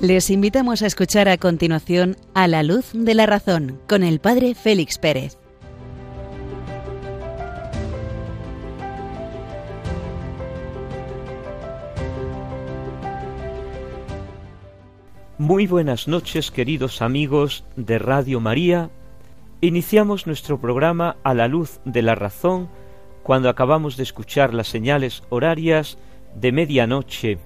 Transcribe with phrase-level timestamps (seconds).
[0.00, 4.54] Les invitamos a escuchar a continuación A la luz de la razón con el Padre
[4.54, 5.36] Félix Pérez.
[15.36, 18.88] Muy buenas noches queridos amigos de Radio María.
[19.60, 22.70] Iniciamos nuestro programa A la luz de la razón
[23.22, 25.98] cuando acabamos de escuchar las señales horarias
[26.34, 27.38] de medianoche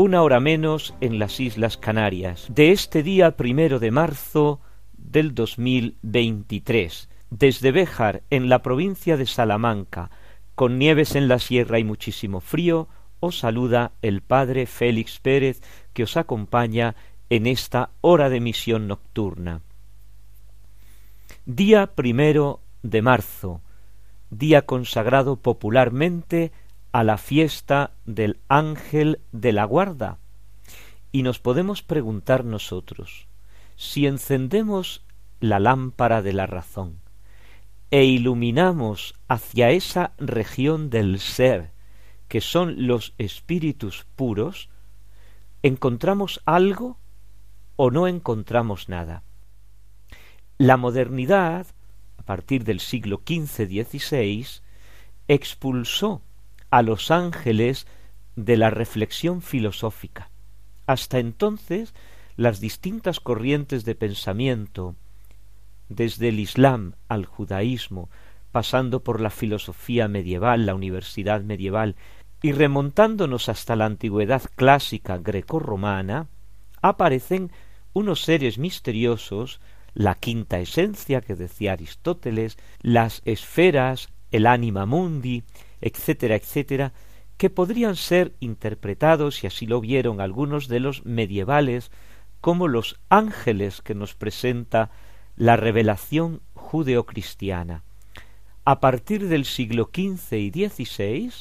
[0.00, 4.60] una hora menos en las Islas Canarias, de este día primero de marzo
[4.92, 10.12] del 2023, desde Béjar, en la provincia de Salamanca,
[10.54, 12.86] con nieves en la sierra y muchísimo frío,
[13.18, 15.62] os saluda el Padre Félix Pérez,
[15.94, 16.94] que os acompaña
[17.28, 19.62] en esta hora de misión nocturna.
[21.44, 23.62] Día primero de marzo,
[24.30, 26.52] día consagrado popularmente
[26.92, 30.18] a la fiesta del ángel de la guarda.
[31.12, 33.28] Y nos podemos preguntar nosotros,
[33.76, 35.04] si encendemos
[35.40, 37.00] la lámpara de la razón
[37.90, 41.72] e iluminamos hacia esa región del ser
[42.28, 44.68] que son los espíritus puros,
[45.62, 46.98] ¿encontramos algo
[47.76, 49.22] o no encontramos nada?
[50.58, 51.66] La modernidad,
[52.18, 54.60] a partir del siglo XV-XVI,
[55.28, 56.22] expulsó
[56.70, 57.86] a los ángeles
[58.36, 60.30] de la reflexión filosófica.
[60.86, 61.94] Hasta entonces,
[62.36, 64.94] las distintas corrientes de pensamiento,
[65.88, 68.10] desde el Islam al judaísmo,
[68.52, 71.96] pasando por la filosofía medieval, la universidad medieval,
[72.40, 76.28] y remontándonos hasta la antigüedad clásica grecorromana,
[76.80, 77.50] aparecen
[77.92, 79.60] unos seres misteriosos,
[79.94, 85.42] la quinta esencia que decía Aristóteles, las esferas, el anima mundi,
[85.80, 86.92] etcétera, etcétera,
[87.36, 91.90] que podrían ser interpretados, y así lo vieron algunos de los medievales,
[92.40, 94.90] como los ángeles que nos presenta
[95.36, 97.84] la revelación judeocristiana.
[98.64, 101.32] A partir del siglo XV y XVI,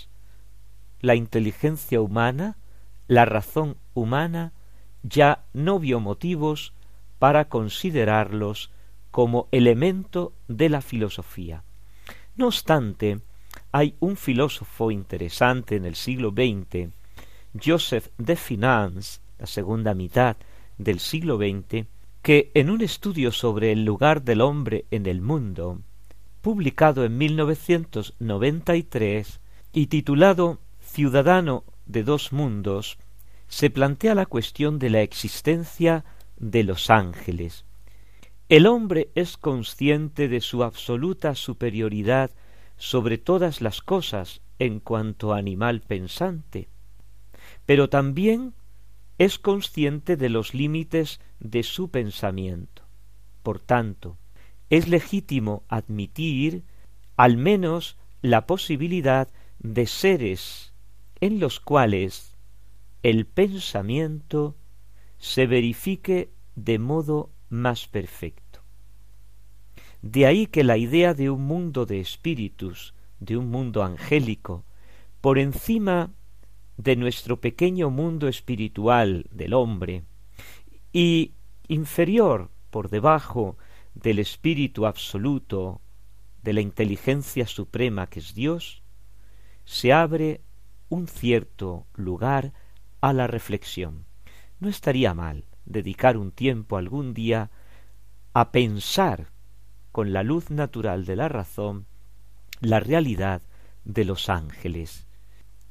[1.02, 2.58] la inteligencia humana,
[3.08, 4.54] la razón humana,
[5.04, 6.74] ya no vio motivos
[7.20, 8.72] para considerarlos
[9.12, 11.64] como elemento de la filosofía.
[12.36, 13.20] No obstante,
[13.72, 16.90] hay un filósofo interesante en el siglo XX,
[17.64, 20.36] Joseph de Finance, la segunda mitad
[20.78, 21.86] del siglo XX,
[22.22, 25.80] que en un estudio sobre el lugar del hombre en el mundo,
[26.42, 29.40] publicado en 1993
[29.74, 32.98] y titulado Ciudadano de dos mundos,
[33.48, 36.04] se plantea la cuestión de la existencia
[36.38, 37.66] de los ángeles.
[38.50, 42.32] El hombre es consciente de su absoluta superioridad
[42.78, 46.70] sobre todas las cosas en cuanto animal pensante,
[47.66, 48.54] pero también
[49.18, 52.84] es consciente de los límites de su pensamiento.
[53.44, 54.18] Por tanto,
[54.70, 56.64] es legítimo admitir
[57.16, 59.28] al menos la posibilidad
[59.60, 60.74] de seres
[61.20, 62.36] en los cuales
[63.04, 64.56] el pensamiento
[65.18, 68.47] se verifique de modo más perfecto.
[70.10, 74.64] De ahí que la idea de un mundo de espíritus, de un mundo angélico,
[75.20, 76.14] por encima
[76.78, 80.06] de nuestro pequeño mundo espiritual del hombre,
[80.94, 81.34] y
[81.68, 83.58] inferior por debajo
[83.96, 85.82] del espíritu absoluto,
[86.42, 88.84] de la inteligencia suprema que es Dios,
[89.66, 90.40] se abre
[90.88, 92.54] un cierto lugar
[93.02, 94.06] a la reflexión.
[94.62, 97.52] No estaría mal dedicar un tiempo algún día
[98.32, 99.36] a pensar
[99.98, 101.88] con la luz natural de la razón
[102.60, 103.42] la realidad
[103.84, 105.08] de los ángeles.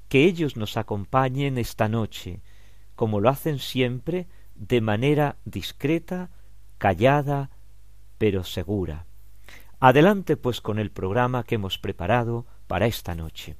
[0.08, 2.40] Que ellos nos acompañen esta noche,
[2.96, 4.26] como lo hacen siempre,
[4.56, 6.30] de manera discreta,
[6.76, 7.50] callada,
[8.18, 9.06] pero segura.
[9.78, 13.54] Adelante pues con el programa que hemos preparado para esta noche.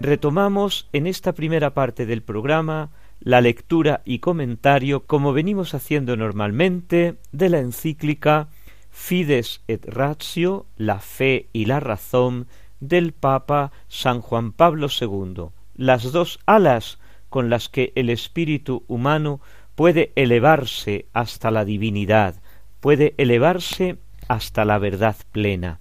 [0.00, 2.90] Retomamos en esta primera parte del programa
[3.20, 8.48] la lectura y comentario, como venimos haciendo normalmente, de la encíclica
[8.90, 12.46] Fides et Ratio, la fe y la razón
[12.80, 16.98] del Papa San Juan Pablo II, las dos alas
[17.28, 19.40] con las que el espíritu humano
[19.74, 22.36] puede elevarse hasta la divinidad,
[22.80, 23.98] puede elevarse
[24.28, 25.80] hasta la verdad plena.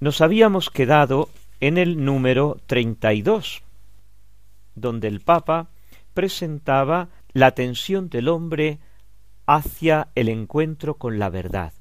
[0.00, 1.28] Nos habíamos quedado
[1.60, 3.62] en el número treinta y dos,
[4.74, 5.68] donde el Papa
[6.14, 8.78] presentaba la tensión del hombre
[9.46, 11.72] hacia el encuentro con la verdad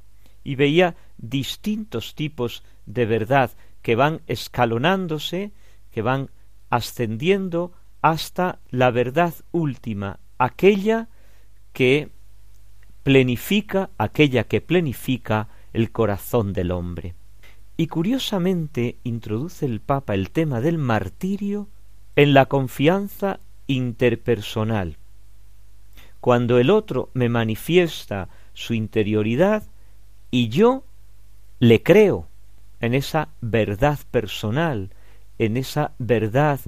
[0.44, 3.52] y veía distintos tipos de verdad
[3.82, 5.52] que van escalonándose,
[5.92, 6.30] que van
[6.70, 11.10] ascendiendo hasta la verdad última, aquella
[11.74, 12.12] que
[13.04, 17.14] plenifica, aquella que plenifica el corazón del hombre.
[17.78, 21.68] Y curiosamente introduce el Papa el tema del martirio
[22.16, 24.98] en la confianza interpersonal.
[26.20, 29.64] Cuando el otro me manifiesta su interioridad
[30.32, 30.84] y yo
[31.60, 32.28] le creo
[32.80, 34.90] en esa verdad personal,
[35.38, 36.60] en esa verdad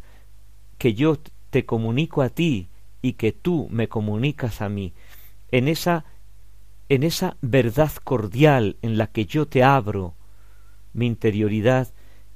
[0.78, 1.18] que yo
[1.50, 2.68] te comunico a ti
[3.02, 4.94] y que tú me comunicas a mí,
[5.52, 6.06] en esa
[6.90, 10.16] en esa verdad cordial en la que yo te abro
[11.00, 11.88] mi interioridad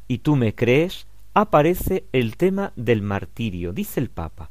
[0.08, 3.74] y tú me crees, aparece el tema del martirio.
[3.74, 4.50] Dice el Papa,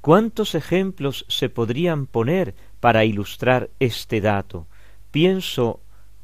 [0.00, 4.66] ¿cuántos ejemplos se podrían poner para ilustrar este dato?
[5.10, 5.80] Pienso,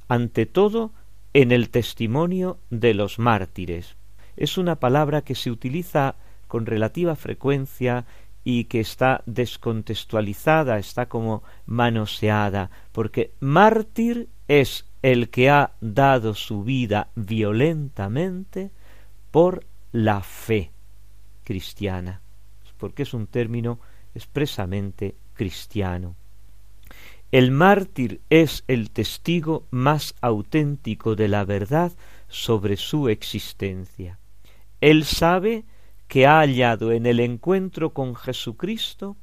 [0.08, 0.92] ante todo,
[1.32, 3.96] en el testimonio de los mártires.
[4.36, 6.16] Es una palabra que se utiliza
[6.48, 8.06] con relativa frecuencia
[8.44, 16.64] y que está descontextualizada, está como manoseada, porque mártir es el que ha dado su
[16.64, 18.72] vida violentamente
[19.30, 20.72] por la fe
[21.44, 22.22] cristiana,
[22.76, 23.78] porque es un término
[24.16, 26.16] expresamente cristiano.
[27.30, 31.92] El mártir es el testigo más auténtico de la verdad
[32.26, 34.18] sobre su existencia.
[34.80, 35.62] Él sabe
[36.08, 39.16] que ha hallado en el encuentro con Jesucristo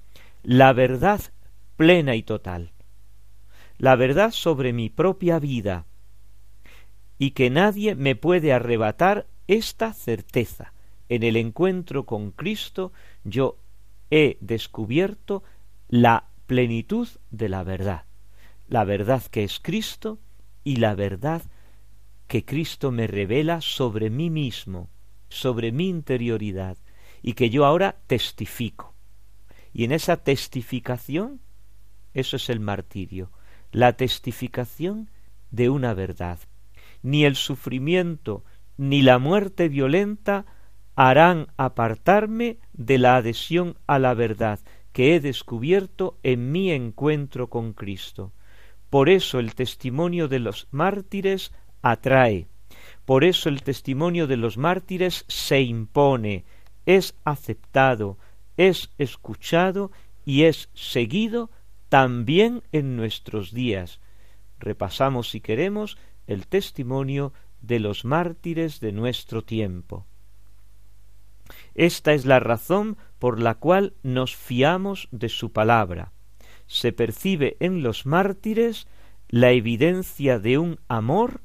[0.44, 1.20] la verdad
[1.76, 2.72] plena y total,
[3.84, 5.86] la verdad sobre mi propia vida,
[7.18, 10.72] y que nadie me puede arrebatar esta certeza.
[11.10, 12.94] En el encuentro con Cristo
[13.26, 13.58] yo
[14.10, 15.44] he descubierto
[15.90, 18.06] la plenitud de la verdad,
[18.70, 20.18] la verdad que es Cristo
[20.64, 21.42] y la verdad
[22.28, 24.88] que Cristo me revela sobre mí mismo,
[25.28, 26.78] sobre mi interioridad
[27.22, 28.96] y que yo ahora testifico.
[29.74, 31.42] Y en esa testificación,
[32.14, 33.30] eso es el martirio,
[33.74, 35.10] la testificación
[35.52, 36.40] de una verdad.
[37.02, 38.46] Ni el sufrimiento
[38.78, 40.46] ni la muerte violenta
[40.96, 44.60] harán apartarme de la adhesión a la verdad
[44.94, 48.32] que he descubierto en mi encuentro con Cristo.
[48.90, 51.52] Por eso el testimonio de los mártires
[51.82, 52.48] atrae,
[53.06, 56.46] por eso el testimonio de los mártires se impone,
[56.86, 58.18] es aceptado,
[58.56, 59.92] es escuchado
[60.26, 61.50] y es seguido
[61.94, 64.00] también en nuestros días.
[64.58, 70.08] Repasamos, si queremos, el testimonio de los mártires de nuestro tiempo.
[71.76, 76.14] Esta es la razón por la cual nos fiamos de su palabra.
[76.66, 78.88] Se percibe en los mártires
[79.30, 81.42] la evidencia de un amor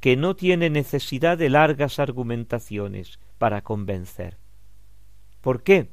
[0.00, 4.36] que no tiene necesidad de largas argumentaciones para convencer.
[5.40, 5.88] ¿Por qué?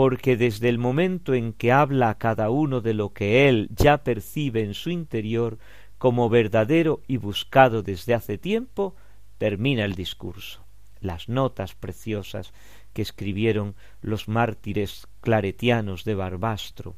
[0.00, 4.02] Porque desde el momento en que habla a cada uno de lo que él ya
[4.02, 5.58] percibe en su interior
[5.98, 8.96] como verdadero y buscado desde hace tiempo,
[9.36, 10.64] termina el discurso.
[11.00, 12.54] Las notas preciosas
[12.94, 16.96] que escribieron los mártires claretianos de Barbastro,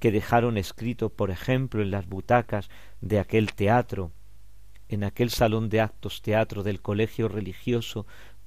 [0.00, 2.70] que dejaron escrito, por ejemplo, en las butacas
[3.00, 4.10] de aquel teatro,
[4.88, 8.04] en aquel salón de actos teatro del colegio religioso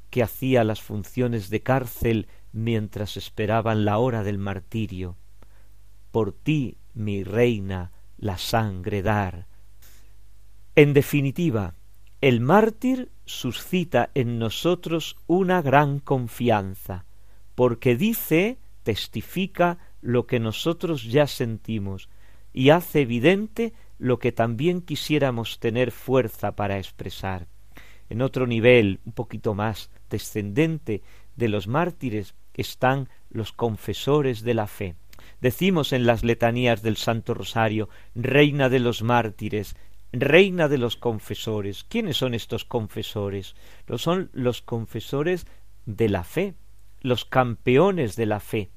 [0.10, 5.18] que hacía las funciones de cárcel mientras esperaban la hora del martirio.
[6.12, 9.46] Por ti, mi reina, la sangre dar.
[10.74, 11.76] En definitiva,
[12.22, 17.04] el mártir suscita en nosotros una gran confianza,
[17.56, 22.10] porque dice, testifica lo que nosotros ya sentimos
[22.54, 27.48] y hace evidente lo que también quisiéramos tener fuerza para expresar.
[28.10, 31.02] En otro nivel, un poquito más descendente
[31.36, 34.96] de los mártires, están los confesores de la fe.
[35.42, 39.76] Decimos en las letanías del Santo Rosario, Reina de los mártires,
[40.12, 41.84] Reina de los confesores.
[41.84, 43.56] ¿Quiénes son estos confesores?
[43.88, 45.46] Lo son los confesores
[45.86, 46.56] de la fe,
[47.02, 48.70] los campeones de la fe,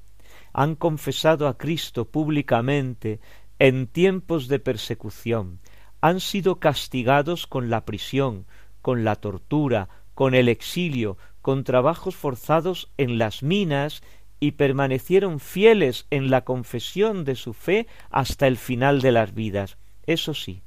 [0.53, 3.19] han confesado a Cristo públicamente
[3.57, 5.59] en tiempos de persecución,
[6.01, 8.45] han sido castigados con la prisión,
[8.81, 14.01] con la tortura, con el exilio, con trabajos forzados en las minas
[14.39, 19.77] y permanecieron fieles en la confesión de su fe hasta el final de las vidas.
[20.05, 20.63] Eso sí,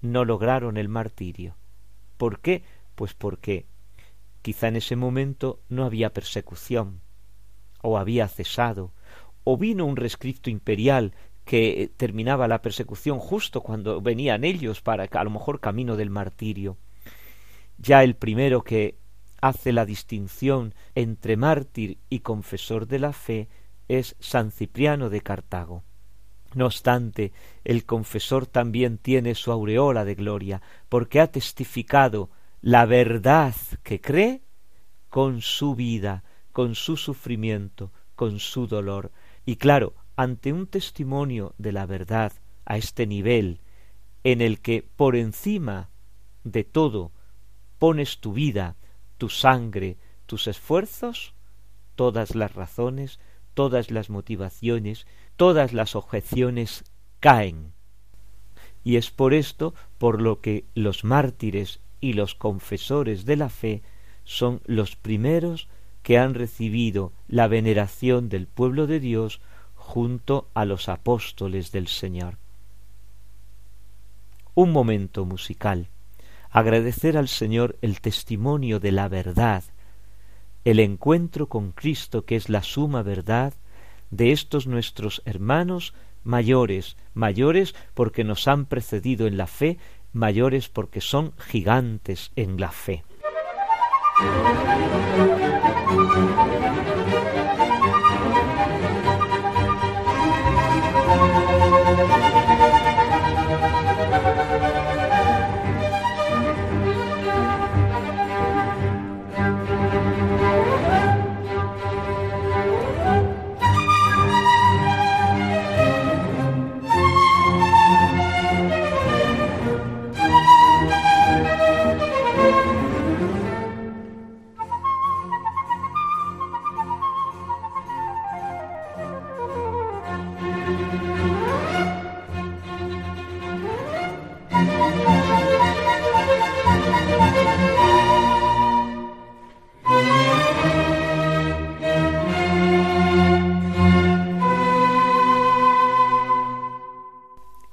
[0.00, 1.56] no lograron el martirio.
[2.16, 2.62] ¿Por qué?
[2.94, 3.66] Pues porque
[4.42, 7.00] quizá en ese momento no había persecución,
[7.82, 8.92] o había cesado,
[9.44, 11.14] o vino un rescripto imperial
[11.44, 16.76] que terminaba la persecución justo cuando venían ellos para a lo mejor camino del martirio.
[17.78, 18.98] Ya el primero que
[19.40, 23.48] hace la distinción entre mártir y confesor de la fe
[23.88, 25.84] es San Cipriano de Cartago.
[26.54, 27.32] No obstante,
[27.64, 32.30] el confesor también tiene su aureola de gloria, porque ha testificado
[32.62, 34.42] la verdad que cree
[35.10, 39.12] con su vida, con su sufrimiento, con su dolor.
[39.44, 42.32] Y claro, ante un testimonio de la verdad
[42.64, 43.60] a este nivel,
[44.24, 45.90] en el que por encima
[46.44, 47.12] de todo
[47.78, 48.76] pones tu vida,
[49.18, 49.96] tu sangre,
[50.26, 51.34] tus esfuerzos,
[51.96, 53.18] todas las razones,
[53.54, 55.06] todas las motivaciones,
[55.36, 56.84] todas las objeciones
[57.20, 57.72] caen.
[58.84, 63.82] Y es por esto por lo que los mártires y los confesores de la fe
[64.24, 65.68] son los primeros
[66.02, 69.40] que han recibido la veneración del pueblo de Dios
[69.74, 72.38] junto a los apóstoles del Señor.
[74.54, 75.88] Un momento musical
[76.50, 79.64] agradecer al Señor el testimonio de la verdad,
[80.64, 83.54] el encuentro con Cristo que es la suma verdad
[84.10, 89.78] de estos nuestros hermanos mayores, mayores porque nos han precedido en la fe,
[90.12, 93.04] mayores porque son gigantes en la fe.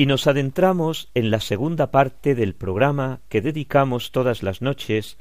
[0.05, 5.17] Y nos adentramos en la segunda parte del programa que dedicamos todas las noches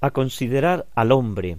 [0.00, 1.58] a considerar al hombre,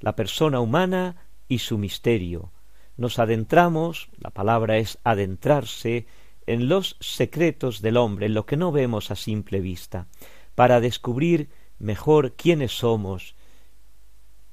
[0.00, 1.14] la persona humana
[1.46, 2.50] y su misterio.
[2.96, 6.06] Nos adentramos, la palabra es adentrarse,
[6.48, 10.08] en los secretos del hombre, en lo que no vemos a simple vista,
[10.56, 13.36] para descubrir mejor quiénes somos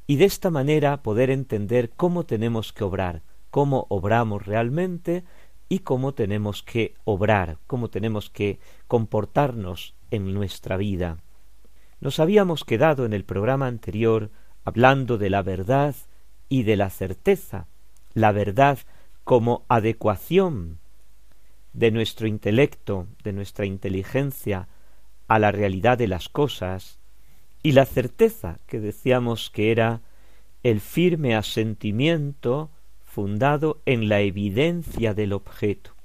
[0.06, 5.24] y de esta manera poder entender cómo tenemos que obrar, cómo obramos realmente
[5.70, 11.18] y cómo tenemos que obrar, cómo tenemos que comportarnos en nuestra vida.
[12.02, 14.32] Nos habíamos quedado en el programa anterior
[14.66, 15.96] hablando de la verdad
[16.50, 17.68] y de la certeza,
[18.14, 18.80] la verdad
[19.24, 20.80] como adecuación
[21.74, 24.68] de nuestro intelecto, de nuestra inteligencia
[25.28, 26.98] a la realidad de las cosas,
[27.62, 30.02] y la certeza que decíamos que era
[30.64, 32.72] el firme asentimiento
[33.10, 35.96] fundado en la evidencia del objeto.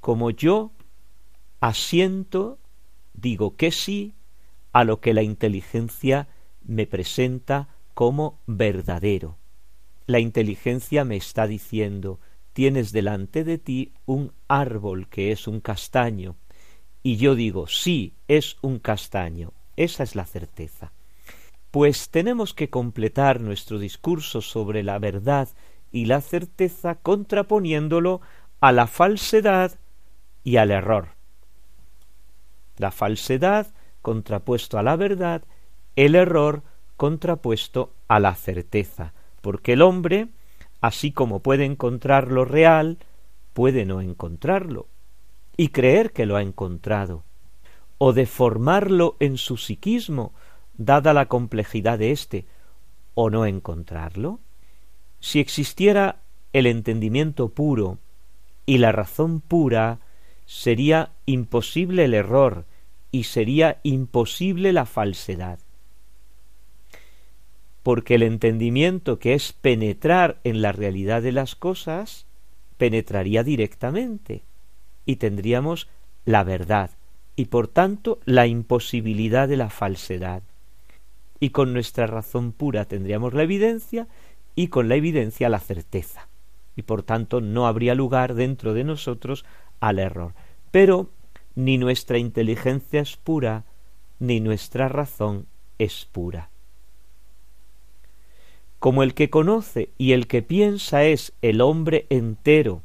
[0.00, 0.72] Como yo
[1.60, 2.58] asiento,
[3.14, 4.14] digo que sí
[4.72, 6.28] a lo que la inteligencia
[6.62, 9.38] me presenta como verdadero.
[10.06, 12.20] La inteligencia me está diciendo
[12.52, 16.36] tienes delante de ti un árbol que es un castaño,
[17.02, 19.52] y yo digo sí, es un castaño.
[19.76, 20.92] Esa es la certeza.
[21.70, 25.48] Pues tenemos que completar nuestro discurso sobre la verdad
[25.92, 28.20] y la certeza contraponiéndolo
[28.60, 29.78] a la falsedad
[30.42, 31.08] y al error.
[32.78, 33.68] La falsedad
[34.00, 35.42] contrapuesto a la verdad,
[35.94, 36.62] el error
[36.96, 40.28] contrapuesto a la certeza, porque el hombre,
[40.80, 42.98] así como puede encontrar lo real,
[43.52, 44.86] puede no encontrarlo,
[45.56, 47.22] y creer que lo ha encontrado,
[47.98, 50.32] o deformarlo en su psiquismo,
[50.76, 52.46] dada la complejidad de éste,
[53.14, 54.40] o no encontrarlo.
[55.22, 56.20] Si existiera
[56.52, 57.98] el entendimiento puro
[58.66, 60.00] y la razón pura,
[60.44, 62.66] sería imposible el error
[63.12, 65.60] y sería imposible la falsedad.
[67.82, 72.26] porque el entendimiento que es penetrar en la realidad de las cosas,
[72.78, 74.42] penetraría directamente
[75.04, 75.88] y tendríamos
[76.24, 76.90] la verdad
[77.34, 80.42] y por tanto la imposibilidad de la falsedad.
[81.40, 84.06] Y con nuestra razón pura tendríamos la evidencia
[84.54, 86.28] y con la evidencia la certeza.
[86.76, 89.44] Y por tanto no habría lugar dentro de nosotros
[89.80, 90.34] al error.
[90.70, 91.10] Pero
[91.54, 93.64] ni nuestra inteligencia es pura,
[94.18, 95.46] ni nuestra razón
[95.78, 96.48] es pura.
[98.78, 102.82] Como el que conoce y el que piensa es el hombre entero,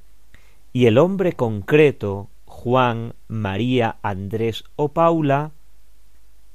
[0.74, 5.52] y el hombre concreto, Juan, María, Andrés o Paula,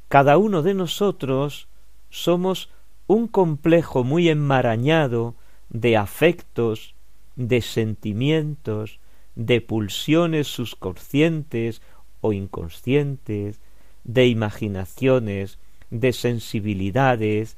[0.08, 1.66] cada uno de nosotros
[2.10, 2.68] somos
[3.06, 5.34] un complejo muy enmarañado
[5.68, 6.94] de afectos,
[7.36, 9.00] de sentimientos,
[9.34, 11.82] de pulsiones subconscientes
[12.20, 13.60] o inconscientes,
[14.04, 15.58] de imaginaciones,
[15.90, 17.56] de sensibilidades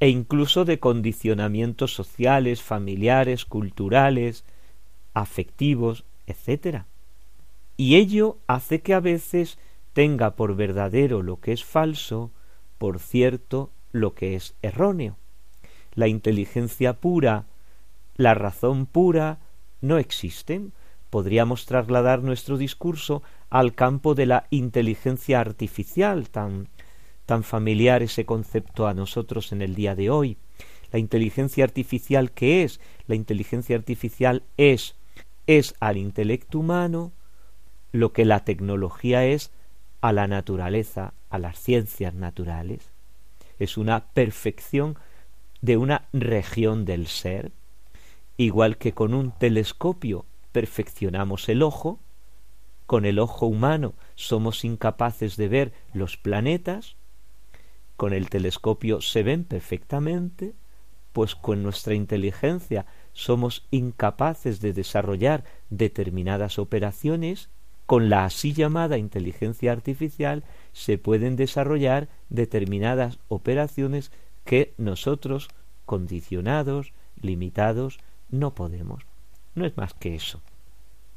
[0.00, 4.44] e incluso de condicionamientos sociales, familiares, culturales,
[5.14, 6.82] afectivos, etc.
[7.76, 9.58] Y ello hace que a veces
[9.92, 12.30] tenga por verdadero lo que es falso,
[12.78, 15.16] por cierto lo que es erróneo.
[15.94, 17.46] La inteligencia pura,
[18.16, 19.38] la razón pura,
[19.80, 20.72] no existen.
[21.10, 26.68] Podríamos trasladar nuestro discurso al campo de la inteligencia artificial, tan,
[27.24, 30.36] tan familiar ese concepto a nosotros en el día de hoy.
[30.92, 32.80] La inteligencia artificial, ¿qué es?
[33.06, 34.94] La inteligencia artificial es
[35.46, 37.12] es al intelecto humano
[37.92, 39.52] lo que la tecnología es
[40.00, 42.92] a la naturaleza, a las ciencias naturales.
[43.58, 44.98] Es una perfección
[45.60, 47.52] de una región del ser,
[48.36, 52.00] igual que con un telescopio perfeccionamos el ojo,
[52.86, 56.96] con el ojo humano somos incapaces de ver los planetas,
[57.96, 60.54] con el telescopio se ven perfectamente,
[61.12, 67.48] pues con nuestra inteligencia somos incapaces de desarrollar determinadas operaciones,
[67.86, 70.44] con la así llamada inteligencia artificial
[70.76, 74.12] se pueden desarrollar determinadas operaciones
[74.44, 75.48] que nosotros,
[75.86, 79.02] condicionados, limitados, no podemos.
[79.54, 80.42] No es más que eso.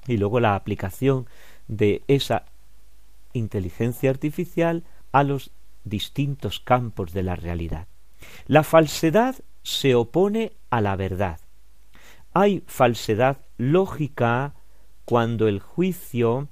[0.07, 1.27] Y luego la aplicación
[1.67, 2.45] de esa
[3.33, 5.51] inteligencia artificial a los
[5.83, 7.87] distintos campos de la realidad.
[8.47, 11.41] La falsedad se opone a la verdad.
[12.33, 14.53] Hay falsedad lógica
[15.03, 16.47] cuando el juicio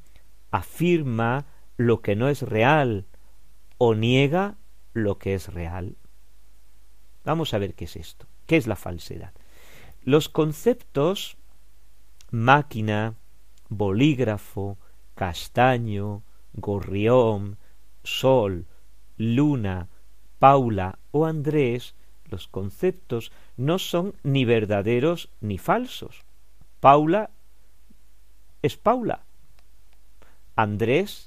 [0.51, 1.45] afirma
[1.77, 3.05] lo que no es real
[3.77, 4.55] o niega
[4.93, 5.95] lo que es real.
[7.23, 8.25] Vamos a ver qué es esto.
[8.45, 9.33] ¿Qué es la falsedad?
[10.03, 11.37] Los conceptos
[12.31, 13.15] máquina,
[13.69, 14.77] bolígrafo,
[15.15, 17.57] castaño, gorrión,
[18.03, 18.65] sol,
[19.17, 19.87] luna,
[20.39, 21.95] Paula o Andrés
[22.29, 26.23] los conceptos no son ni verdaderos ni falsos.
[26.79, 27.31] Paula
[28.61, 29.23] es Paula.
[30.55, 31.26] Andrés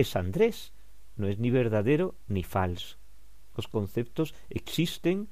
[0.00, 0.72] es Andrés.
[1.16, 2.96] No es ni verdadero ni falso.
[3.56, 5.28] Los conceptos existen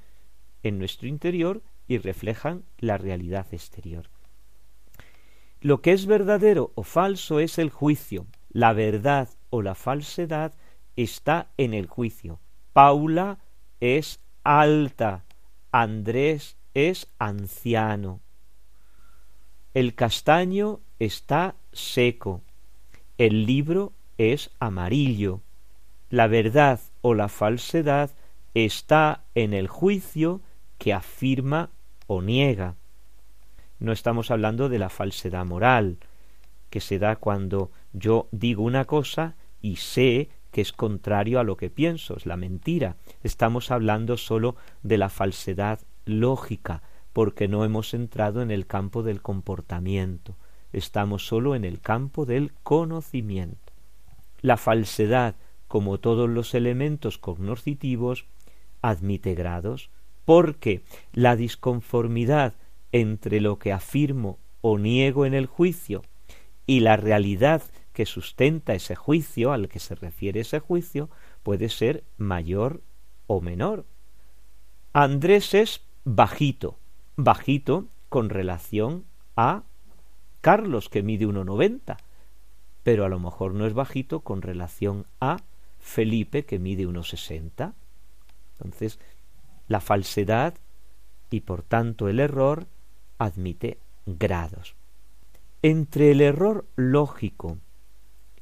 [0.63, 4.11] en nuestro interior y reflejan la realidad exterior.
[5.61, 8.27] Lo que es verdadero o falso es el juicio.
[8.51, 10.55] La verdad o la falsedad
[10.97, 12.41] está en el juicio.
[12.73, 13.39] Paula
[13.81, 15.25] es alta.
[15.73, 18.21] Andrés es anciano.
[19.75, 22.43] El castaño está seco.
[23.17, 25.41] El libro es amarillo.
[26.11, 28.11] La verdad o la falsedad
[28.55, 30.41] está en el juicio
[30.79, 31.71] que afirma
[32.07, 32.75] o niega.
[33.79, 35.99] No estamos hablando de la falsedad moral,
[36.71, 41.57] que se da cuando yo digo una cosa y sé que es contrario a lo
[41.57, 42.97] que pienso, es la mentira.
[43.23, 49.23] Estamos hablando sólo de la falsedad lógica, porque no hemos entrado en el campo del
[49.23, 50.37] comportamiento,
[50.73, 53.68] estamos sólo en el campo del conocimiento.
[54.41, 58.27] La falsedad, como todos los elementos cognoscitivos,
[58.83, 59.91] admite grados,
[60.25, 62.55] porque la disconformidad
[62.93, 66.03] entre lo que afirmo o niego en el juicio
[66.67, 71.09] y la realidad que sustenta ese juicio, al que se refiere ese juicio,
[71.43, 72.83] puede ser mayor
[73.27, 73.87] o menor.
[74.93, 76.79] Andrés es bajito,
[77.17, 79.05] bajito con relación
[79.37, 79.65] a
[80.41, 81.97] Carlos, que mide 1,90,
[82.83, 85.39] pero a lo mejor no es bajito con relación a
[85.79, 87.75] Felipe, que mide 1,60.
[88.59, 88.99] Entonces,
[89.69, 90.55] la falsedad
[91.31, 92.67] y por tanto el error
[93.19, 94.75] admite grados.
[95.63, 97.59] Entre el error lógico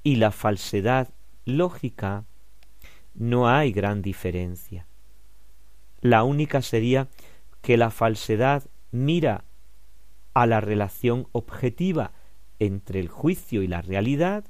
[0.02, 1.08] y la falsedad
[1.44, 2.24] lógica,
[3.14, 4.86] no hay gran diferencia.
[6.02, 7.08] la única sería
[7.62, 9.44] que la falsedad mira
[10.34, 12.12] a la relación objetiva
[12.58, 14.44] entre el juicio y la realidad,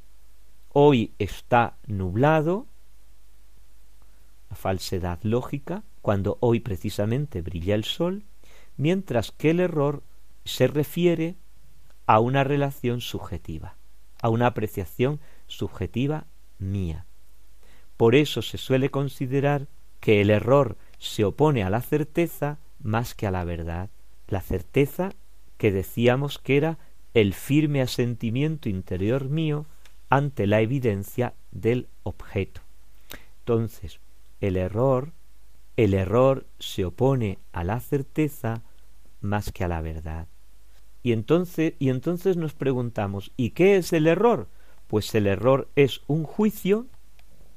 [0.73, 2.67] hoy está nublado,
[4.51, 8.25] la falsedad lógica, cuando hoy precisamente brilla el sol,
[8.77, 10.03] mientras que el error
[10.45, 11.37] se refiere
[12.07, 13.77] a una relación subjetiva,
[14.23, 16.27] a una apreciación subjetiva
[16.59, 17.07] mía.
[17.97, 19.67] Por eso se suele considerar
[20.01, 23.91] que el error se opone a la certeza más que a la verdad.
[24.29, 25.13] La certeza
[25.57, 26.79] que decíamos que era
[27.17, 29.65] el firme asentimiento interior mío
[30.11, 32.61] ante la evidencia del objeto.
[33.39, 34.01] Entonces,
[34.43, 35.13] el error,
[35.79, 38.61] el error se opone a la certeza
[39.23, 40.27] más que a la verdad.
[41.03, 44.47] Y entonces, y entonces nos preguntamos, ¿y qué es el error?
[44.87, 46.85] Pues el error es un juicio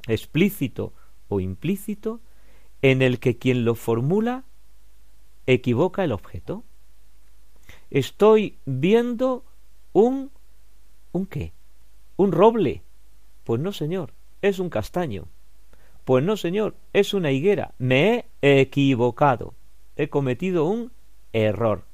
[0.08, 0.94] explícito
[1.28, 2.22] o implícito
[2.82, 4.46] en el que quien lo formula
[5.48, 6.64] equivoca el objeto.
[7.92, 9.44] Estoy viendo
[9.94, 10.32] un
[11.12, 11.54] un qué?
[12.18, 12.84] Un roble.
[13.44, 15.28] Pues no, señor, es un castaño.
[16.06, 17.74] Pues no, señor, es una higuera.
[17.78, 19.54] Me he equivocado.
[19.96, 20.92] He cometido un
[21.34, 21.86] error.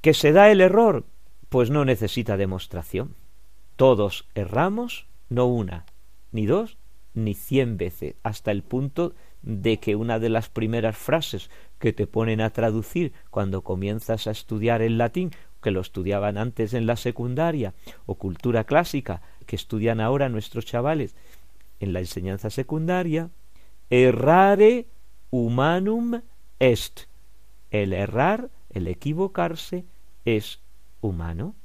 [0.00, 1.04] ¿Que se da el error?
[1.48, 3.14] Pues no necesita demostración.
[3.76, 5.84] Todos erramos, no una,
[6.32, 6.78] ni dos,
[7.14, 12.06] ni cien veces, hasta el punto de que una de las primeras frases que te
[12.06, 15.30] ponen a traducir cuando comienzas a estudiar el latín,
[15.66, 17.74] que lo estudiaban antes en la secundaria,
[18.06, 21.16] o cultura clásica, que estudian ahora nuestros chavales
[21.80, 23.30] en la enseñanza secundaria,
[23.90, 24.86] errare
[25.32, 26.20] humanum
[26.60, 27.08] est.
[27.72, 29.86] El errar, el equivocarse,
[30.24, 30.60] es
[31.00, 31.56] humano.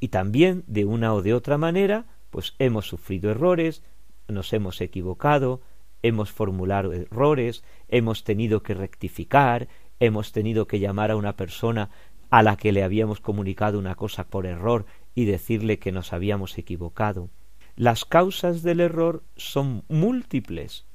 [0.00, 3.82] Y también, de una o de otra manera, pues hemos sufrido errores,
[4.26, 5.60] nos hemos equivocado,
[6.00, 9.68] hemos formulado errores, hemos tenido que rectificar,
[9.98, 11.90] hemos tenido que llamar a una persona
[12.30, 16.56] a la que le habíamos comunicado una cosa por error y decirle que nos habíamos
[16.58, 17.28] equivocado.
[17.76, 20.86] Las causas del error son múltiples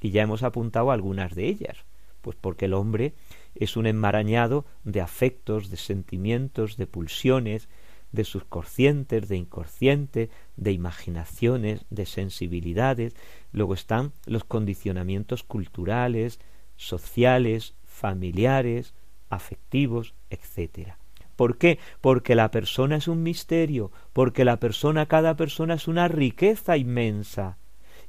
[0.00, 1.84] y ya hemos apuntado algunas de ellas,
[2.22, 3.14] pues porque el hombre
[3.54, 7.68] es un enmarañado de afectos, de sentimientos, de pulsiones,
[8.10, 13.14] de subconscientes, de inconsciente, de imaginaciones, de sensibilidades.
[13.52, 16.40] Luego están los condicionamientos culturales,
[16.76, 18.94] sociales, familiares,
[19.32, 20.92] afectivos, etc.
[21.36, 21.78] ¿Por qué?
[22.00, 27.56] Porque la persona es un misterio, porque la persona, cada persona es una riqueza inmensa,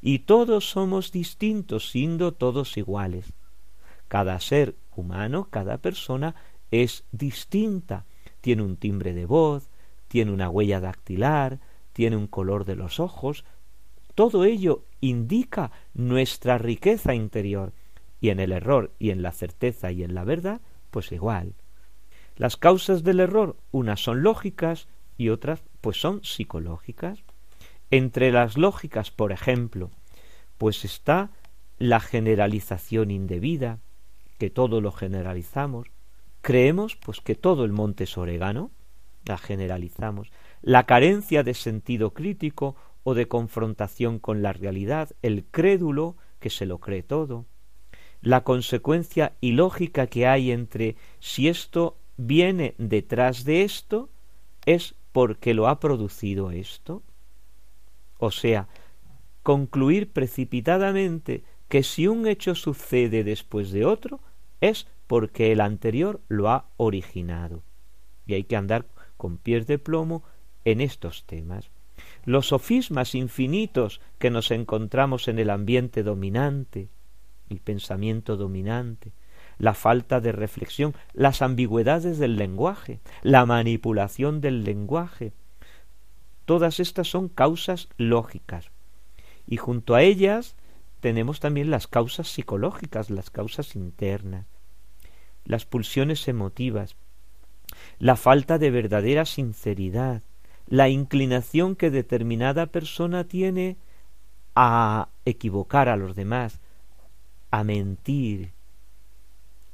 [0.01, 3.31] y todos somos distintos, siendo todos iguales.
[4.09, 6.36] Cada ser humano, cada persona
[6.71, 8.05] es distinta,
[8.41, 9.69] tiene un timbre de voz,
[10.09, 11.59] tiene una huella dactilar,
[11.93, 13.45] tiene un color de los ojos,
[14.13, 17.71] todo ello indica nuestra riqueza interior,
[18.19, 20.62] y en el error y en la certeza y en la verdad,
[20.93, 21.56] pues igual.
[22.38, 27.23] Las causas del error, unas son lógicas y otras pues son psicológicas.
[27.89, 29.89] Entre las lógicas, por ejemplo,
[30.60, 31.32] pues está
[31.79, 33.79] la generalización indebida,
[34.38, 35.88] que todo lo generalizamos.
[36.41, 38.69] Creemos pues que todo el monte es orégano,
[39.25, 46.17] la generalizamos, la carencia de sentido crítico o de confrontación con la realidad, el crédulo
[46.39, 47.45] que se lo cree todo,
[48.23, 54.09] la consecuencia ilógica que hay entre si esto viene detrás de esto
[54.65, 57.03] es porque lo ha producido esto.
[58.17, 58.69] O sea,
[59.43, 64.21] concluir precipitadamente que si un hecho sucede después de otro
[64.62, 67.62] es porque el anterior lo ha originado.
[68.25, 68.86] Y hay que andar
[69.17, 70.23] con pies de plomo
[70.63, 71.69] en estos temas.
[72.23, 76.88] Los sofismas infinitos que nos encontramos en el ambiente dominante,
[77.54, 79.12] el pensamiento dominante,
[79.58, 85.32] la falta de reflexión, las ambigüedades del lenguaje, la manipulación del lenguaje,
[86.46, 88.72] todas estas son causas lógicas.
[89.48, 90.56] Y junto a ellas
[91.00, 94.46] tenemos también las causas psicológicas, las causas internas,
[95.46, 96.96] las pulsiones emotivas,
[98.00, 100.22] la falta de verdadera sinceridad,
[100.68, 103.78] la inclinación que determinada persona tiene
[104.56, 106.60] a equivocar a los demás,
[107.54, 108.52] a mentir,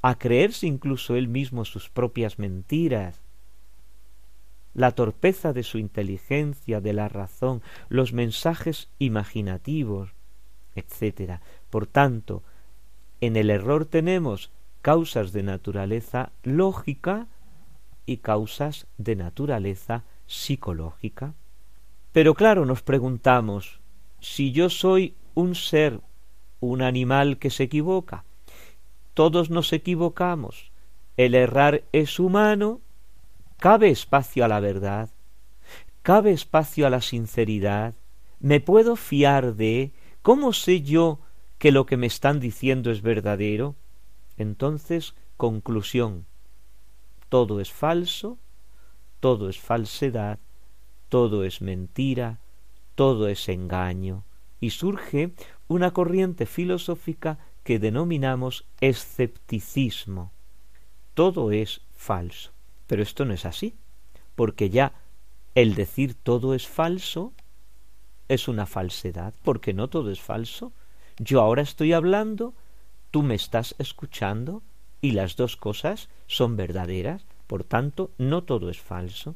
[0.02, 3.22] a creerse incluso él mismo sus propias mentiras,
[4.74, 10.10] la torpeza de su inteligencia, de la razón, los mensajes imaginativos,
[10.76, 11.40] etc.
[11.70, 12.44] Por tanto,
[13.22, 17.28] en el error tenemos causas de naturaleza lógica
[18.06, 21.34] y causas de naturaleza psicológica.
[22.12, 23.80] Pero claro, nos preguntamos,
[24.20, 26.02] si yo soy un ser
[26.60, 28.24] un animal que se equivoca.
[29.14, 30.72] Todos nos equivocamos.
[31.18, 32.82] El errar es humano.
[33.58, 35.10] Cabe espacio a la verdad.
[36.02, 37.94] Cabe espacio a la sinceridad.
[38.40, 39.92] ¿Me puedo fiar de?
[40.22, 41.20] ¿Cómo sé yo
[41.58, 43.76] que lo que me están diciendo es verdadero?
[44.38, 46.26] Entonces, conclusión.
[47.28, 48.38] Todo es falso,
[49.20, 50.40] todo es falsedad,
[51.10, 52.40] todo es mentira,
[52.96, 54.24] todo es engaño,
[54.60, 55.34] y surge
[55.70, 60.34] una corriente filosófica que denominamos escepticismo.
[61.14, 62.52] Todo es falso.
[62.88, 63.76] Pero esto no es así,
[64.36, 64.94] porque ya
[65.54, 67.34] el decir todo es falso
[68.28, 70.74] es una falsedad, porque no todo es falso.
[71.18, 72.54] Yo ahora estoy hablando,
[73.12, 74.64] tú me estás escuchando,
[75.02, 79.36] y las dos cosas son verdaderas, por tanto, no todo es falso.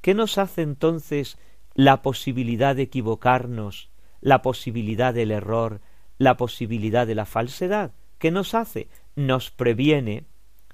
[0.00, 1.38] ¿Qué nos hace entonces
[1.74, 3.90] la posibilidad de equivocarnos,
[4.26, 5.80] la posibilidad del error,
[6.18, 7.92] la posibilidad de la falsedad?
[8.18, 8.88] ¿Qué nos hace?
[9.14, 10.24] Nos previene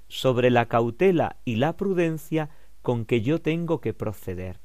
[0.07, 2.49] sobre la cautela y la prudencia
[2.81, 4.59] con que yo tengo que proceder.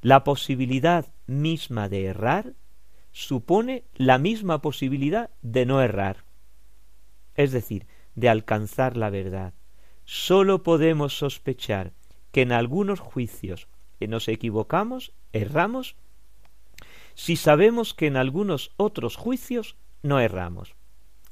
[0.00, 2.54] La posibilidad misma de errar
[3.12, 6.24] supone la misma posibilidad de no errar,
[7.36, 9.54] es decir, de alcanzar la verdad.
[10.04, 11.92] Sólo podemos sospechar
[12.32, 13.68] que en algunos juicios
[14.08, 15.96] nos equivocamos, erramos,
[17.14, 20.74] si sabemos que en algunos otros juicios no erramos.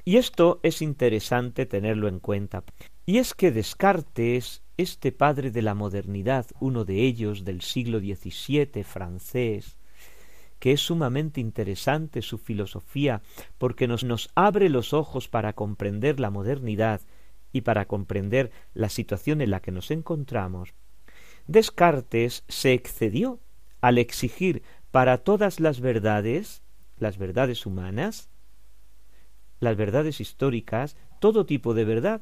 [0.05, 2.65] Y esto es interesante tenerlo en cuenta.
[3.07, 8.83] Y es que Descartes, este padre de la modernidad, uno de ellos del siglo XVII
[8.85, 9.77] francés,
[10.59, 13.23] que es sumamente interesante su filosofía
[13.59, 17.01] porque nos, nos abre los ojos para comprender la modernidad
[17.53, 20.75] y para comprender la situación en la que nos encontramos,
[21.47, 23.41] Descartes se excedió
[23.81, 24.63] al exigir
[24.93, 26.63] para todas las verdades,
[26.99, 28.29] las verdades humanas,
[29.59, 32.21] las verdades históricas, todo tipo de verdad,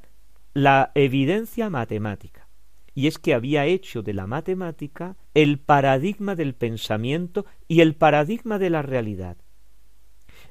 [0.55, 2.49] la evidencia matemática.
[2.95, 8.59] Y es que había hecho de la matemática el paradigma del pensamiento y el paradigma
[8.59, 9.37] de la realidad.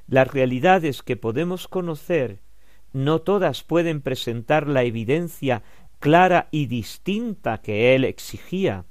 [0.06, 2.42] Las realidades que podemos conocer
[2.92, 5.62] no todas pueden presentar la evidencia
[6.00, 8.84] clara y distinta que él exigía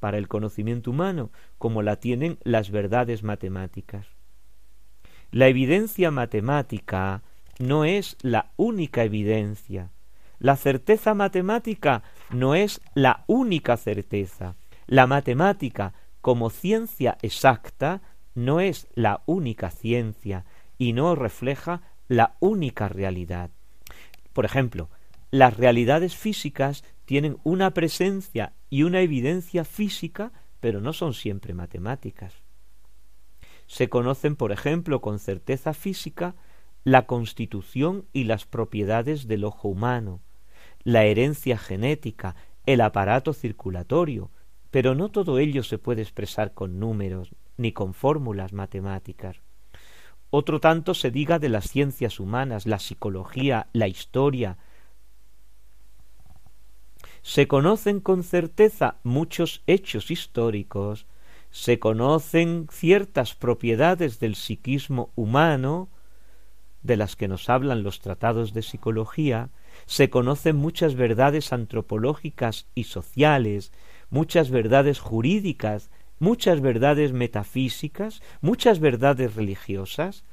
[0.00, 4.06] para el conocimiento humano, como la tienen las verdades matemáticas.
[5.30, 7.22] La evidencia matemática
[7.58, 9.90] no es la única evidencia.
[10.38, 14.56] La certeza matemática no es la única certeza.
[14.86, 15.92] La matemática
[16.22, 18.00] como ciencia exacta
[18.34, 20.46] no es la única ciencia
[20.78, 23.50] y no refleja la única realidad.
[24.32, 24.88] Por ejemplo,
[25.30, 32.34] las realidades físicas tienen una presencia y una evidencia física, pero no son siempre matemáticas.
[33.66, 36.34] Se conocen, por ejemplo, con certeza física
[36.84, 40.20] la constitución y las propiedades del ojo humano,
[40.82, 44.30] la herencia genética, el aparato circulatorio,
[44.70, 49.42] pero no todo ello se puede expresar con números ni con fórmulas matemáticas.
[50.30, 54.58] Otro tanto se diga de las ciencias humanas, la psicología, la historia,
[57.22, 61.06] se conocen con certeza muchos hechos históricos,
[61.50, 65.88] se conocen ciertas propiedades del psiquismo humano,
[66.82, 69.50] de las que nos hablan los tratados de psicología,
[69.86, 73.72] se conocen muchas verdades antropológicas y sociales,
[74.08, 80.24] muchas verdades jurídicas, muchas verdades metafísicas, muchas verdades religiosas,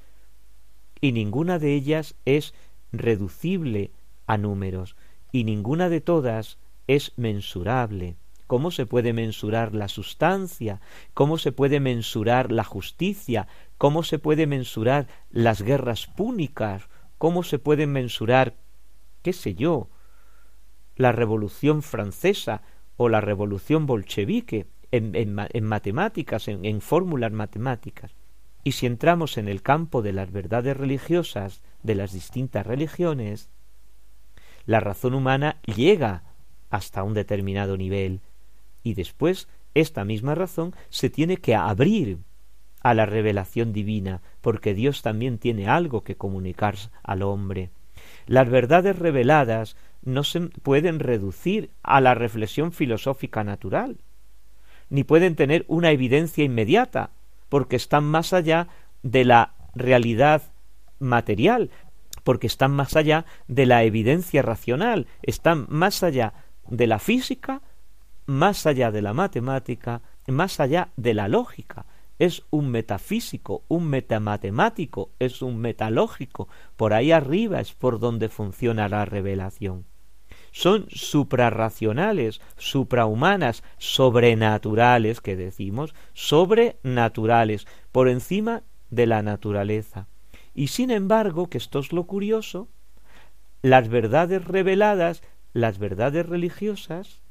[1.02, 2.54] y ninguna de ellas es
[2.92, 3.92] reducible
[4.26, 4.96] a números,
[5.32, 8.16] y ninguna de todas es mensurable.
[8.48, 10.80] ¿Cómo se puede mensurar la sustancia?
[11.14, 13.48] ¿Cómo se puede mensurar la justicia?
[13.78, 16.88] ¿Cómo se puede mensurar las guerras púnicas?
[17.18, 18.56] ¿Cómo se puede mensurar,
[19.22, 19.90] qué sé yo,
[20.96, 22.62] la Revolución Francesa
[22.96, 28.16] o la Revolución Bolchevique en, matemáticas, en fórmulas matemáticas?
[28.64, 33.50] Y si entramos en el campo de las verdades religiosas de las distintas religiones,
[34.66, 36.24] la razón humana llega
[36.70, 38.22] hasta un determinado nivel
[38.84, 42.20] y después esta misma razón se tiene que abrir
[42.82, 47.70] a la revelación divina, porque Dios también tiene algo que comunicar al hombre.
[48.28, 53.98] Las verdades reveladas no se pueden reducir a la reflexión filosófica natural,
[54.90, 57.12] ni pueden tener una evidencia inmediata,
[57.50, 58.68] porque están más allá
[59.04, 60.44] de la realidad
[61.00, 61.72] material,
[62.24, 66.34] porque están más allá de la evidencia racional, están más allá
[66.70, 67.62] de la física,
[68.26, 71.86] más allá de la matemática, más allá de la lógica.
[72.20, 78.90] es un metafísico, un metamatemático, es un metalógico, por ahí arriba es por donde funciona
[78.90, 79.86] la revelación.
[80.52, 90.08] Son suprarracionales, suprahumanas, sobrenaturales, que decimos, sobrenaturales, por encima de la naturaleza.
[90.56, 92.68] Y sin embargo, que esto es lo curioso,
[93.62, 95.22] las verdades reveladas,
[95.54, 97.22] las verdades religiosas,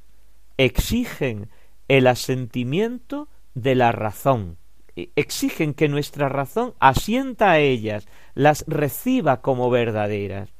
[0.56, 1.48] exigen
[1.88, 4.56] el asentimiento de la razón,
[4.96, 10.50] e, exigen que nuestra razón asienta a ellas, las reciba como verdaderas.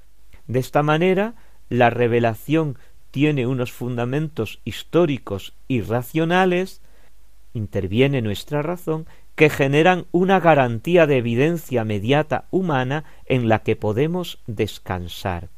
[0.46, 1.34] De esta manera,
[1.68, 2.78] la revelación
[3.10, 6.82] tiene unos fundamentos históricos y racionales,
[7.54, 14.38] interviene nuestra razón, que generan una garantía de evidencia mediata humana en la que podemos
[14.46, 15.50] descansar.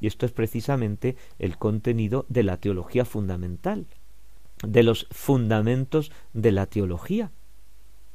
[0.00, 3.86] Y esto es precisamente el contenido de la teología fundamental,
[4.62, 7.30] de los fundamentos de la teología.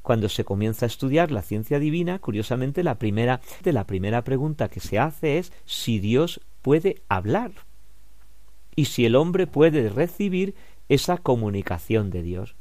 [0.02, 4.69] Cuando se comienza a estudiar la ciencia divina, curiosamente la primera de la primera pregunta
[4.69, 7.52] que se hace es si Dios puede hablar
[8.76, 10.54] y si el hombre puede recibir
[10.89, 12.56] esa comunicación de Dios.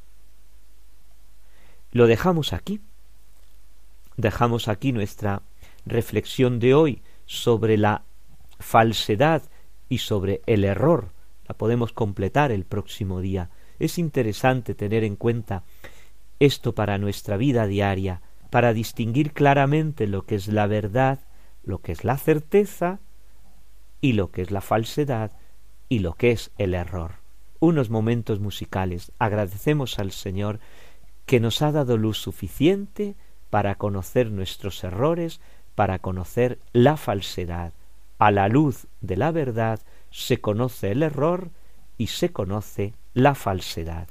[1.92, 2.80] Lo dejamos aquí.
[4.16, 5.42] Dejamos aquí nuestra
[5.86, 8.04] reflexión de hoy sobre la
[8.64, 9.42] falsedad
[9.88, 11.10] y sobre el error.
[11.46, 13.50] La podemos completar el próximo día.
[13.78, 15.62] Es interesante tener en cuenta
[16.40, 21.20] esto para nuestra vida diaria, para distinguir claramente lo que es la verdad,
[21.62, 23.00] lo que es la certeza
[24.00, 25.32] y lo que es la falsedad
[25.88, 27.16] y lo que es el error.
[27.60, 29.12] Unos momentos musicales.
[29.18, 30.58] Agradecemos al Señor
[31.26, 33.14] que nos ha dado luz suficiente
[33.50, 35.40] para conocer nuestros errores,
[35.74, 37.72] para conocer la falsedad.
[38.24, 41.50] A la luz de la verdad se conoce el error
[41.98, 44.08] y se conoce la falsedad.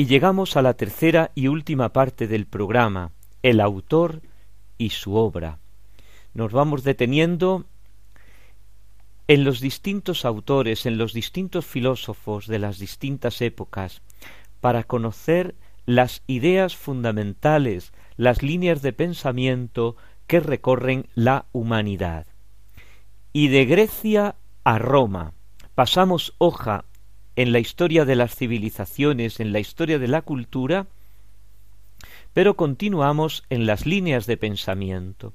[0.00, 4.22] Y llegamos a la tercera y última parte del programa, el autor
[4.78, 5.58] y su obra.
[6.32, 7.66] Nos vamos deteniendo
[9.28, 14.00] en los distintos autores, en los distintos filósofos de las distintas épocas,
[14.62, 19.96] para conocer las ideas fundamentales, las líneas de pensamiento
[20.26, 22.26] que recorren la humanidad.
[23.34, 25.34] Y de Grecia a Roma
[25.74, 26.86] pasamos hoja
[27.40, 30.88] en la historia de las civilizaciones, en la historia de la cultura,
[32.34, 35.32] pero continuamos en las líneas de pensamiento.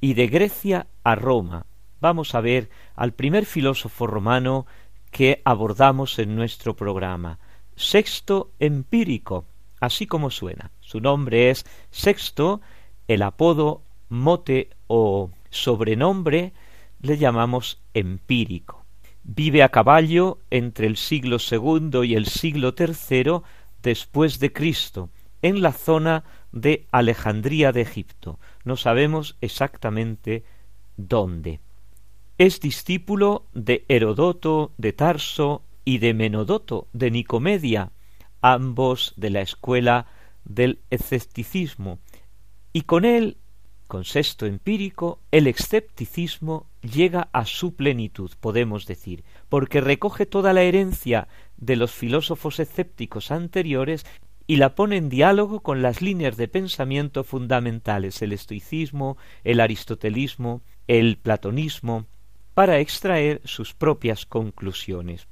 [0.00, 1.66] Y de Grecia a Roma
[2.00, 4.66] vamos a ver al primer filósofo romano
[5.12, 7.38] que abordamos en nuestro programa,
[7.76, 9.44] Sexto Empírico,
[9.78, 10.72] así como suena.
[10.80, 12.60] Su nombre es Sexto,
[13.06, 16.52] el apodo, mote o sobrenombre
[17.00, 18.81] le llamamos empírico.
[19.24, 23.44] Vive a caballo entre el siglo segundo y el siglo tercero
[23.82, 25.10] después de Cristo,
[25.42, 28.38] en la zona de Alejandría de Egipto.
[28.64, 30.44] No sabemos exactamente
[30.96, 31.60] dónde.
[32.38, 37.92] Es discípulo de Herodoto de Tarso y de Menodoto de Nicomedia,
[38.40, 40.06] ambos de la escuela
[40.44, 42.00] del escepticismo,
[42.72, 43.36] y con él,
[43.86, 50.62] con sexto empírico, el escepticismo llega a su plenitud, podemos decir, porque recoge toda la
[50.62, 54.04] herencia de los filósofos escépticos anteriores
[54.46, 60.62] y la pone en diálogo con las líneas de pensamiento fundamentales, el estoicismo, el aristotelismo,
[60.88, 62.06] el platonismo,
[62.54, 65.28] para extraer sus propias conclusiones.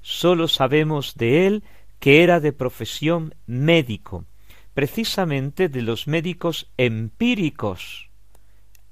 [0.00, 1.64] Sólo sabemos de él
[2.00, 4.24] que era de profesión médico,
[4.72, 8.10] precisamente de los médicos empíricos,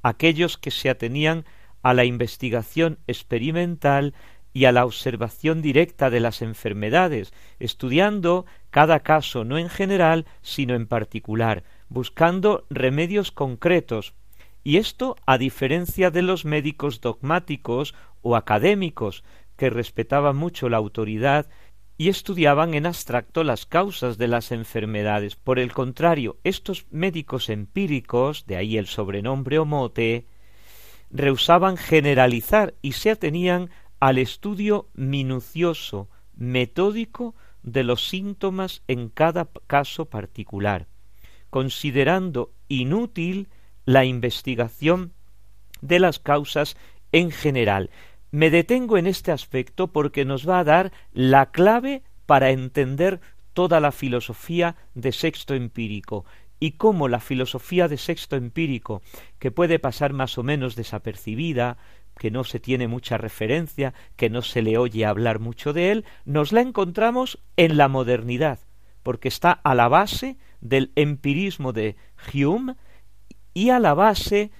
[0.02, 1.44] aquellos que se atenían
[1.82, 4.14] a la investigación experimental
[4.52, 10.74] y a la observación directa de las enfermedades, estudiando cada caso no en general, sino
[10.74, 14.14] en particular, buscando remedios concretos,
[14.64, 19.24] y esto a diferencia de los médicos dogmáticos o académicos,
[19.56, 21.46] que respetaban mucho la autoridad
[21.98, 25.36] y estudiaban en abstracto las causas de las enfermedades.
[25.36, 30.26] Por el contrario, estos médicos empíricos, de ahí el sobrenombre o mote,
[31.12, 40.06] rehusaban generalizar y se atenían al estudio minucioso, metódico de los síntomas en cada caso
[40.06, 40.88] particular,
[41.50, 43.48] considerando inútil
[43.84, 45.12] la investigación
[45.80, 46.76] de las causas
[47.12, 47.90] en general,
[48.30, 53.20] me detengo en este aspecto porque nos va a dar la clave para entender
[53.52, 56.24] toda la filosofía de sexto empírico
[56.62, 59.02] y cómo la filosofía de sexto empírico,
[59.40, 61.76] que puede pasar más o menos desapercibida,
[62.16, 66.04] que no se tiene mucha referencia, que no se le oye hablar mucho de él,
[66.24, 68.60] nos la encontramos en la modernidad,
[69.02, 71.96] porque está a la base del empirismo de
[72.32, 72.76] Hume
[73.54, 74.52] y a la base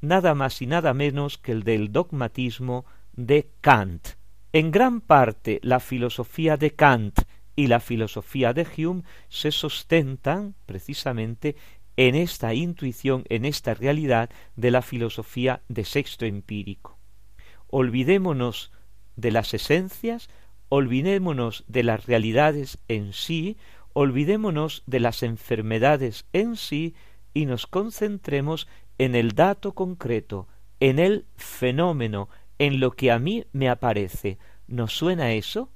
[0.00, 4.08] nada más y nada menos que el del dogmatismo de Kant.
[4.54, 7.20] En gran parte la filosofía de Kant
[7.60, 11.56] y la filosofía de Hume se sustentan precisamente
[11.98, 16.98] en esta intuición, en esta realidad de la filosofía de sexto empírico.
[17.66, 18.72] Olvidémonos
[19.16, 20.30] de las esencias,
[20.70, 23.58] olvidémonos de las realidades en sí,
[23.92, 26.94] olvidémonos de las enfermedades en sí
[27.34, 30.48] y nos concentremos en el dato concreto,
[30.80, 34.38] en el fenómeno, en lo que a mí me aparece.
[34.66, 35.68] ¿Nos suena eso?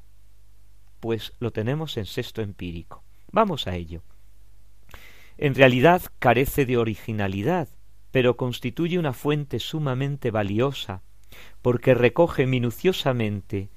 [1.04, 3.04] Pues lo tenemos en sexto empírico.
[3.30, 4.00] Vamos a ello.
[5.36, 7.68] En realidad carece de originalidad,
[8.10, 11.02] pero constituye una fuente sumamente valiosa,
[11.60, 13.68] porque recoge minuciosamente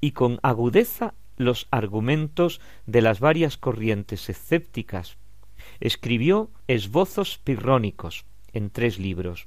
[0.00, 5.16] y con agudeza los argumentos de las varias corrientes escépticas.
[5.78, 9.46] Escribió esbozos pirrónicos en tres libros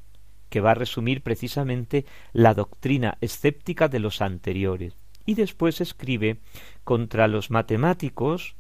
[0.50, 4.96] que va a resumir precisamente la doctrina escéptica de los anteriores.
[5.28, 6.38] Y después escribe
[6.86, 8.56] contra los matemáticos,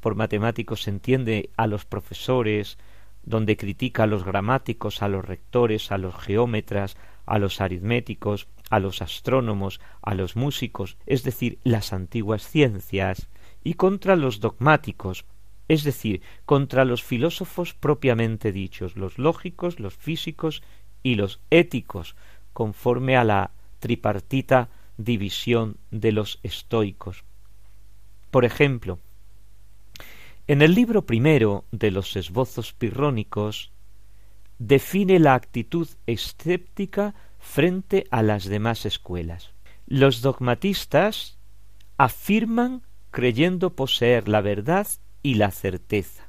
[0.00, 2.76] por matemáticos se entiende a los profesores,
[3.24, 8.78] donde critica a los gramáticos, a los rectores, a los geómetras, a los aritméticos, a
[8.78, 13.28] los astrónomos, a los músicos, es decir, las antiguas ciencias,
[13.64, 15.24] y contra los dogmáticos,
[15.66, 20.62] es decir, contra los filósofos propiamente dichos, los lógicos, los físicos
[21.02, 22.16] y los éticos,
[22.52, 27.24] conforme a la tripartita división de los estoicos.
[28.30, 28.98] Por ejemplo,
[30.46, 33.72] en el libro primero de los esbozos pirrónicos
[34.58, 39.52] define la actitud escéptica frente a las demás escuelas.
[39.86, 41.38] Los dogmatistas
[41.96, 44.86] afirman creyendo poseer la verdad
[45.22, 46.28] y la certeza.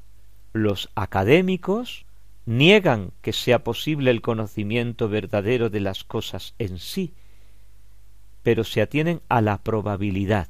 [0.54, 2.06] Los académicos
[2.46, 7.14] niegan que sea posible el conocimiento verdadero de las cosas en sí,
[8.48, 10.48] pero se atienen a la probabilidad.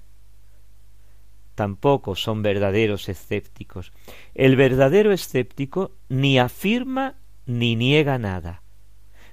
[1.56, 3.92] Tampoco son verdaderos escépticos.
[4.36, 7.16] El verdadero escéptico ni afirma
[7.48, 8.62] ni niega nada.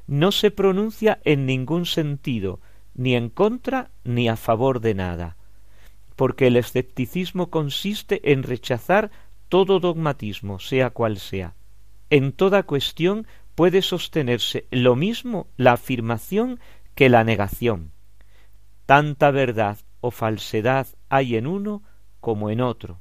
[0.06, 2.62] No se pronuncia en ningún sentido,
[2.94, 5.36] ni en contra ni a favor de nada
[6.16, 9.10] porque el escepticismo consiste en rechazar
[9.50, 11.52] todo dogmatismo, sea cual sea.
[12.08, 16.60] En toda cuestión puede sostenerse lo mismo la afirmación
[16.94, 17.93] que la negación.
[18.86, 21.82] Tanta verdad o falsedad hay en uno
[22.20, 23.00] como en otro.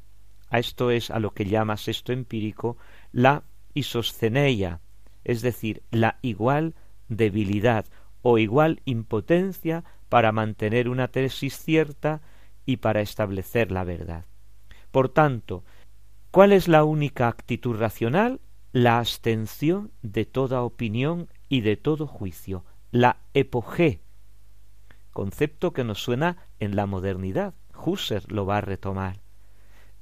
[0.50, 2.78] A esto es a lo que llama sexto empírico
[3.12, 4.80] la isosceneia,
[5.24, 6.76] es decir, la igual
[7.10, 7.86] debilidad
[8.22, 12.22] o igual impotencia para mantener una tesis cierta
[12.66, 14.26] y para establecer la verdad.
[14.92, 15.64] Por tanto,
[16.32, 18.40] ¿cuál es la única actitud racional?
[18.72, 24.03] La abstención de toda opinión y de todo juicio, la epogé,
[25.14, 27.54] concepto que nos suena en la modernidad.
[27.74, 29.22] Husserl lo va a retomar.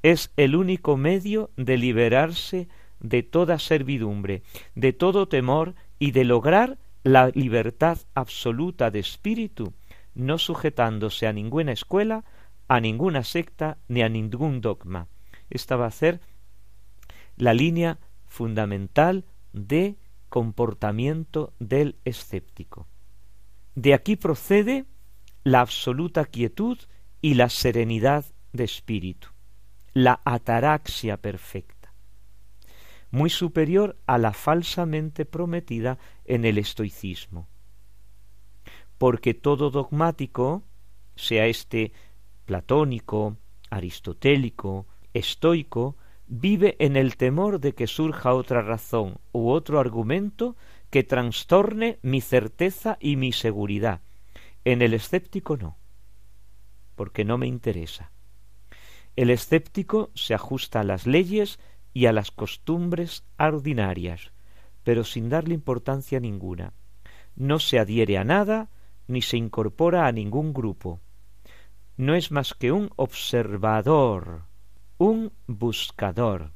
[0.01, 2.67] Es el único medio de liberarse
[2.99, 4.41] de toda servidumbre,
[4.75, 9.73] de todo temor y de lograr la libertad absoluta de espíritu,
[10.13, 12.23] no sujetándose a ninguna escuela,
[12.67, 15.07] a ninguna secta ni a ningún dogma.
[15.49, 16.21] Esta va a ser
[17.37, 19.97] la línea fundamental de
[20.29, 22.87] comportamiento del escéptico.
[23.75, 24.85] De aquí procede
[25.43, 26.77] la absoluta quietud
[27.21, 29.29] y la serenidad de espíritu,
[29.93, 31.93] la ataraxia perfecta,
[33.09, 37.47] muy superior a la falsamente prometida en el estoicismo.
[38.97, 40.63] Porque todo dogmático,
[41.15, 41.91] sea este
[42.45, 43.37] platónico,
[43.69, 50.55] aristotélico, estoico, vive en el temor de que surja otra razón u otro argumento
[50.89, 54.01] que trastorne mi certeza y mi seguridad.
[54.63, 55.77] En el escéptico no,
[56.95, 58.11] porque no me interesa.
[59.15, 61.59] El escéptico se ajusta a las leyes
[61.93, 64.31] y a las costumbres ordinarias,
[64.83, 66.73] pero sin darle importancia ninguna.
[67.35, 68.69] No se adhiere a nada,
[69.07, 71.01] ni se incorpora a ningún grupo.
[71.97, 74.43] No es más que un observador,
[74.97, 76.51] un buscador,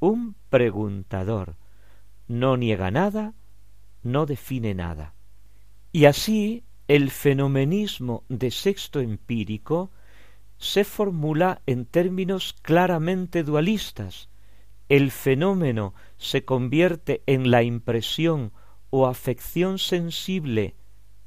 [0.00, 1.56] un preguntador.
[2.26, 3.34] No niega nada,
[4.02, 5.14] no define nada.
[5.92, 9.90] Y así el fenomenismo de sexto empírico
[10.56, 14.30] se formula en términos claramente dualistas.
[14.88, 18.52] El fenómeno se convierte en la impresión
[18.88, 20.74] o afección sensible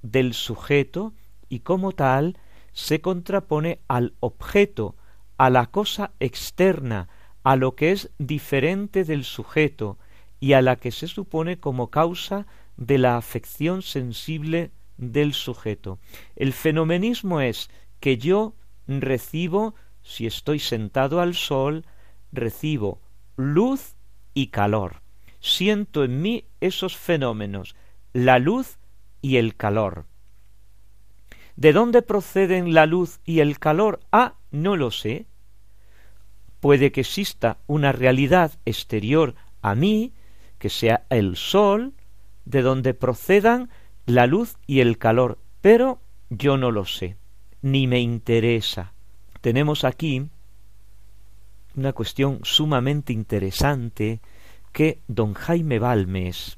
[0.02, 1.14] del sujeto
[1.48, 2.40] y como tal
[2.74, 4.96] se contrapone al objeto,
[5.38, 7.08] a la cosa externa,
[7.44, 10.00] a lo que es diferente del sujeto
[10.40, 12.48] y a la que se supone como causa
[12.78, 16.00] de la afección sensible del sujeto.
[16.36, 17.70] El fenomenismo es
[18.00, 18.56] que yo
[18.88, 21.86] recibo, si estoy sentado al sol,
[22.32, 23.02] recibo
[23.36, 23.96] luz
[24.34, 25.02] y calor.
[25.40, 27.76] Siento en mí esos fenómenos,
[28.14, 28.78] la luz
[29.22, 30.06] y el calor.
[31.56, 34.00] ¿De dónde proceden la luz y el calor?
[34.12, 35.26] Ah, no lo sé.
[36.60, 40.14] Puede que exista una realidad exterior a mí,
[40.60, 41.94] que sea el sol,
[42.46, 43.70] de donde procedan
[44.06, 46.00] la luz y el calor, pero
[46.30, 47.18] yo no lo sé,
[47.62, 48.94] ni me interesa.
[49.42, 50.28] Tenemos aquí
[51.76, 54.20] una cuestión sumamente interesante
[54.72, 56.58] que don Jaime Balmes,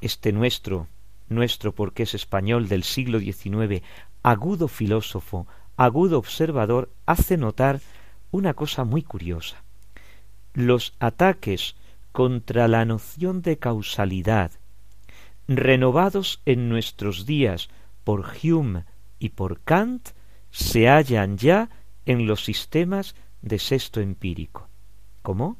[0.00, 0.88] este nuestro,
[1.28, 3.82] nuestro porque es español del siglo XIX,
[4.22, 7.80] agudo filósofo, agudo observador, hace notar
[8.30, 9.62] una cosa muy curiosa.
[10.52, 11.76] Los ataques
[12.12, 14.52] contra la noción de causalidad,
[15.48, 17.68] renovados en nuestros días
[18.04, 18.84] por Hume
[19.18, 20.10] y por Kant,
[20.50, 21.70] se hallan ya
[22.06, 24.68] en los sistemas de sexto empírico.
[25.22, 25.58] ¿Cómo?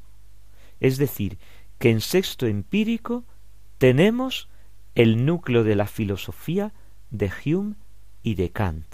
[0.79, 1.37] Es decir,
[1.79, 3.25] que en sexto empírico
[3.77, 4.49] tenemos
[4.95, 6.73] el núcleo de la filosofía
[7.09, 7.75] de Hume
[8.23, 8.85] y de Kant.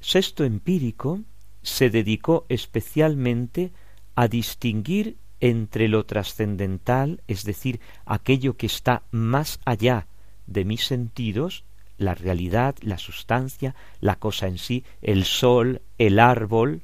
[0.00, 1.22] Sexto empírico
[1.62, 3.72] se dedicó especialmente
[4.14, 10.06] a distinguir entre lo trascendental, es decir, aquello que está más allá
[10.46, 11.64] de mis sentidos,
[11.98, 16.82] la realidad, la sustancia, la cosa en sí, el sol, el árbol,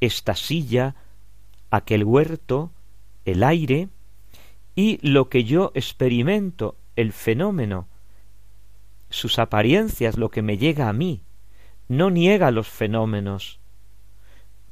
[0.00, 0.94] esta silla,
[1.70, 2.70] aquel huerto,
[3.24, 3.88] el aire,
[4.74, 7.88] y lo que yo experimento, el fenómeno,
[9.10, 11.22] sus apariencias, lo que me llega a mí,
[11.88, 13.60] no niega los fenómenos,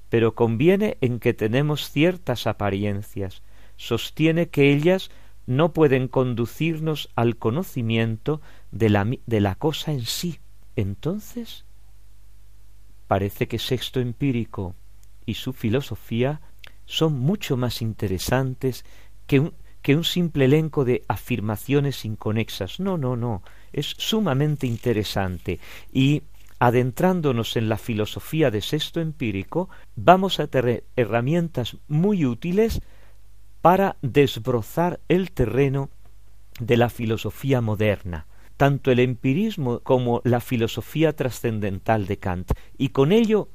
[0.08, 3.42] pero conviene en que tenemos ciertas apariencias,
[3.76, 5.10] sostiene que ellas
[5.46, 8.40] no pueden conducirnos al conocimiento
[8.70, 10.38] de la, de la cosa en sí.
[10.76, 11.64] Entonces,
[13.06, 14.74] parece que Sexto Empírico
[15.26, 16.40] y su filosofía
[16.86, 18.84] son mucho más interesantes
[19.26, 22.80] que un, que un simple elenco de afirmaciones inconexas.
[22.80, 23.42] No, no, no,
[23.72, 25.60] es sumamente interesante
[25.92, 26.22] y
[26.58, 32.80] adentrándonos en la filosofía de sexto empírico, vamos a tener herramientas muy útiles
[33.64, 35.88] para desbrozar el terreno
[36.60, 38.26] de la filosofía moderna,
[38.58, 43.48] tanto el empirismo como la filosofía trascendental de Kant, y con ello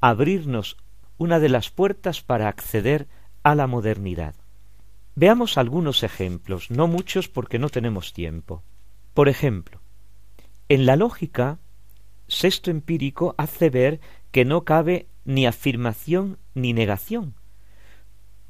[0.00, 0.76] abrirnos
[1.18, 3.08] una de las puertas para acceder
[3.42, 4.36] a la modernidad.
[5.16, 8.62] Veamos algunos ejemplos, no muchos porque no tenemos tiempo.
[9.14, 9.80] Por ejemplo,
[10.68, 11.58] en la lógica,
[12.28, 13.98] sexto empírico hace ver
[14.30, 17.34] que no cabe ni afirmación ni negación.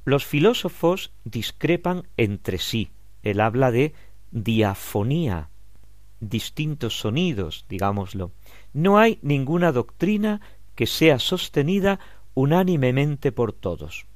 [0.07, 2.91] Los filósofos discrepan entre sí.
[3.25, 3.93] Él habla de
[4.31, 5.51] diafonía,
[6.21, 8.31] distintos sonidos, digámoslo.
[8.73, 10.41] No hay ninguna doctrina
[10.77, 11.99] que sea sostenida
[12.35, 14.07] unánimemente por todos.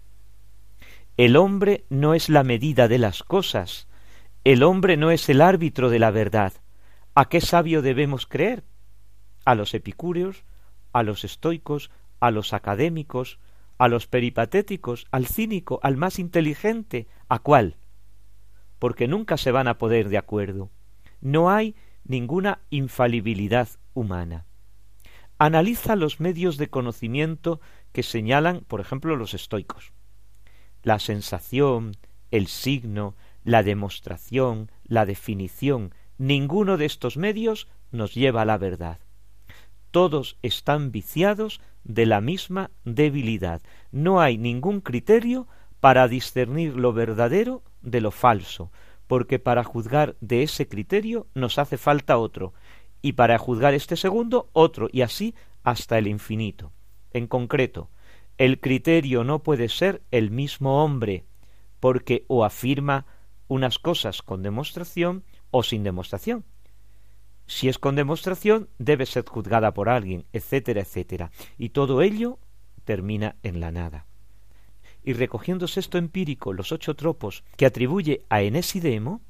[1.16, 3.88] El hombre no es la medida de las cosas,
[4.44, 6.52] el hombre no es el árbitro de la verdad.
[7.16, 8.62] ¿A qué sabio debemos creer?
[9.44, 10.44] ¿A los epicúreos?
[10.92, 11.90] ¿A los estoicos?
[12.20, 13.40] ¿A los académicos?
[13.80, 15.06] ¿A los peripatéticos?
[15.10, 15.80] ¿Al cínico?
[15.82, 17.06] ¿Al más inteligente?
[17.30, 17.78] ¿A cuál?
[18.78, 20.70] Porque nunca se van a poder de acuerdo.
[21.22, 21.74] No hay
[22.04, 24.44] ninguna infalibilidad humana.
[25.38, 27.62] Analiza los medios de conocimiento
[27.92, 29.94] que señalan, por ejemplo, los estoicos.
[30.82, 31.92] La sensación,
[32.30, 38.98] el signo, la demostración, la definición, ninguno de estos medios nos lleva a la verdad.
[39.90, 43.60] Todos están viciados de la misma debilidad.
[43.90, 45.48] No hay ningún criterio
[45.80, 48.70] para discernir lo verdadero de lo falso,
[49.06, 52.54] porque para juzgar de ese criterio nos hace falta otro,
[53.02, 56.72] y para juzgar este segundo otro, y así hasta el infinito.
[57.12, 57.90] En concreto,
[58.38, 61.24] el criterio no puede ser el mismo hombre,
[61.80, 63.06] porque o afirma
[63.48, 66.44] unas cosas con demostración o sin demostración.
[67.50, 71.32] Si es con demostración, debe ser juzgada por alguien, etcétera, etcétera.
[71.58, 72.38] Y todo ello
[72.84, 74.06] termina en la nada.
[75.02, 79.20] Y recogiendo esto empírico los ocho tropos que atribuye a Enesidemo,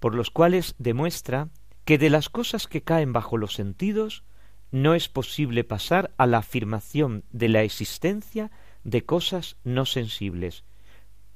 [0.00, 1.50] por los cuales demuestra
[1.84, 4.24] que de las cosas que caen bajo los sentidos
[4.70, 8.50] no es posible pasar a la afirmación de la existencia
[8.84, 10.64] de cosas no sensibles,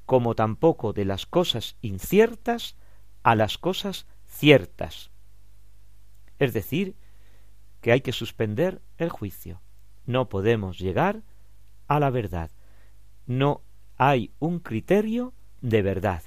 [0.06, 2.76] como tampoco de las cosas inciertas
[3.22, 5.10] a las cosas ciertas.
[6.40, 6.96] Es decir,
[7.80, 9.60] que hay que suspender el juicio.
[10.06, 11.22] No podemos llegar
[11.86, 12.50] a la verdad.
[13.26, 13.62] No
[13.96, 16.22] hay un criterio de verdad,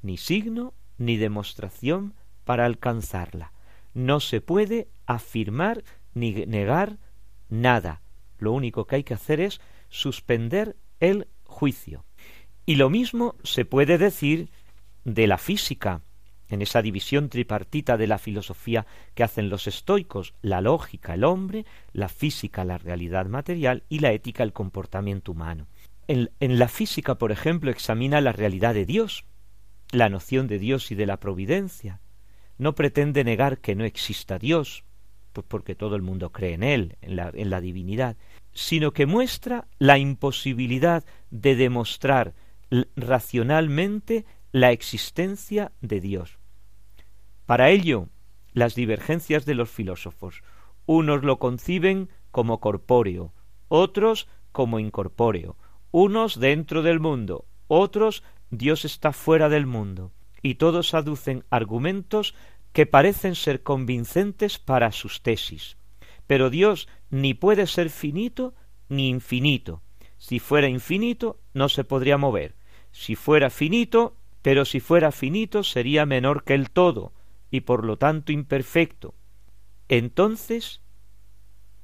[0.00, 2.14] ni signo ni demostración
[2.44, 3.52] para alcanzarla.
[3.92, 5.82] No se puede afirmar
[6.14, 6.98] ni negar
[7.48, 8.02] nada.
[8.38, 12.04] Lo único que hay que hacer es suspender el juicio.
[12.66, 14.50] Y lo mismo se puede decir
[15.04, 16.02] de la física,
[16.48, 21.66] en esa división tripartita de la filosofía que hacen los estoicos, la lógica, el hombre,
[21.92, 25.66] la física, la realidad material y la ética, el comportamiento humano.
[26.06, 29.26] En, la física, por ejemplo, examina la realidad de Dios,
[29.92, 32.00] la noción de Dios y de la providencia.
[32.56, 34.84] No pretende negar que no exista Dios,
[35.34, 38.16] pues porque todo el mundo cree en Él, en la divinidad,
[38.52, 42.34] sino que muestra la imposibilidad de demostrar
[42.96, 46.37] racionalmente la existencia de Dios.
[47.48, 48.10] Para ello,
[48.52, 50.42] las divergencias de los filósofos.
[50.84, 53.32] Unos lo conciben como corpóreo,
[53.68, 55.56] otros como incorpóreo,
[55.90, 62.34] unos dentro del mundo, otros Dios está fuera del mundo, y todos aducen argumentos
[62.74, 65.78] que parecen ser convincentes para sus tesis.
[66.26, 68.52] Pero Dios ni puede ser finito
[68.90, 69.80] ni infinito.
[70.18, 72.56] Si fuera infinito, no se podría mover,
[72.92, 77.14] si fuera finito, pero si fuera finito sería menor que el todo,
[77.50, 79.14] y por lo tanto imperfecto.
[79.88, 80.82] Entonces,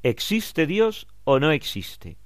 [0.03, 2.19] ¿existe Dios o no existe?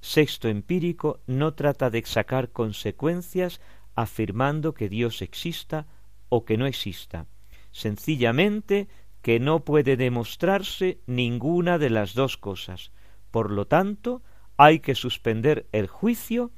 [0.00, 3.60] Sexto empírico no trata de sacar consecuencias
[3.94, 5.86] afirmando que Dios exista
[6.28, 7.26] o que no exista,
[7.72, 8.88] sencillamente
[9.22, 12.92] que no puede demostrarse ninguna de las dos cosas.
[13.30, 14.22] Por lo tanto,
[14.56, 16.52] hay que suspender el juicio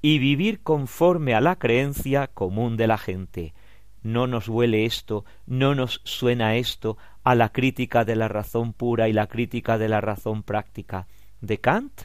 [0.00, 3.54] y vivir conforme a la creencia común de la gente.
[4.02, 9.08] No nos huele esto, no nos suena esto a la crítica de la razón pura
[9.08, 11.06] y la crítica de la razón práctica
[11.40, 12.02] de Kant?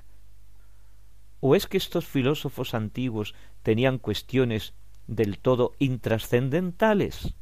[1.39, 4.73] ¿O es que estos filósofos antiguos tenían cuestiones
[5.07, 7.35] del todo intrascendentales?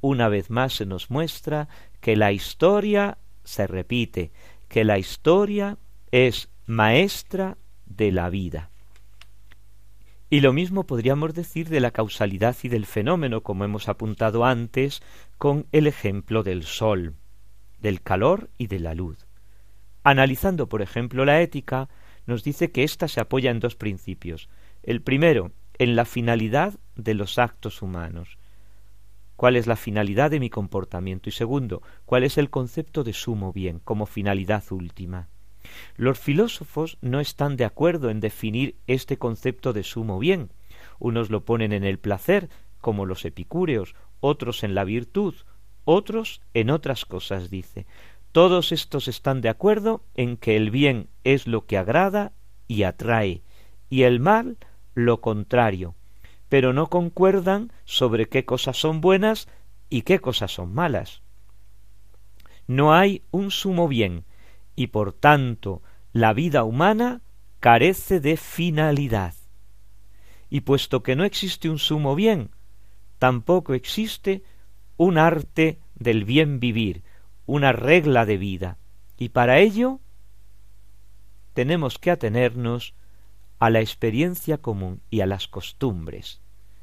[0.00, 1.68] Una vez más se nos muestra
[2.00, 4.32] que la historia se repite,
[4.68, 5.78] que la historia
[6.10, 8.70] es maestra de la vida.
[10.34, 15.00] Y lo mismo podríamos decir de la causalidad y del fenómeno, como hemos apuntado antes,
[15.38, 17.14] con el ejemplo del sol,
[17.78, 19.28] del calor y de la luz.
[20.02, 21.88] Analizando, por ejemplo, la ética,
[22.26, 24.48] nos dice que ésta se apoya en dos principios.
[24.82, 28.36] El primero, en la finalidad de los actos humanos.
[29.36, 31.28] ¿Cuál es la finalidad de mi comportamiento?
[31.28, 35.28] Y segundo, ¿cuál es el concepto de sumo bien como finalidad última?
[35.96, 40.50] Los filósofos no están de acuerdo en definir este concepto de sumo bien.
[40.98, 42.48] Unos lo ponen en el placer,
[42.80, 45.34] como los epicúreos, otros en la virtud,
[45.84, 47.86] otros en otras cosas, dice.
[48.32, 52.32] Todos estos están de acuerdo en que el bien es lo que agrada
[52.66, 53.42] y atrae,
[53.90, 54.58] y el mal
[54.94, 55.94] lo contrario,
[56.48, 59.48] pero no concuerdan sobre qué cosas son buenas
[59.88, 61.22] y qué cosas son malas.
[62.66, 64.24] No hay un sumo bien,
[64.76, 67.22] y por tanto la vida humana
[67.60, 69.34] carece de finalidad.
[70.50, 72.50] Y puesto que no existe un sumo bien,
[73.18, 74.42] tampoco existe
[74.96, 77.02] un arte del bien vivir,
[77.46, 78.78] una regla de vida.
[79.18, 80.00] Y para ello
[81.52, 82.94] tenemos que atenernos
[83.58, 86.40] a la experiencia común y a las costumbres.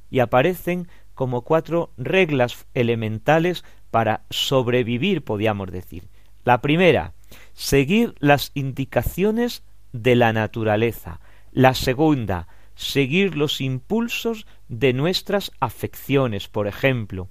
[0.10, 6.10] Y aparecen como cuatro reglas elementales para sobrevivir, podríamos decir.
[6.44, 7.14] La primera,
[7.54, 11.20] seguir las indicaciones de la naturaleza.
[11.52, 17.30] La segunda, seguir los impulsos de nuestras afecciones, por ejemplo,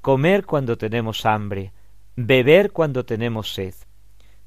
[0.00, 1.72] comer cuando tenemos hambre,
[2.16, 3.74] beber cuando tenemos sed.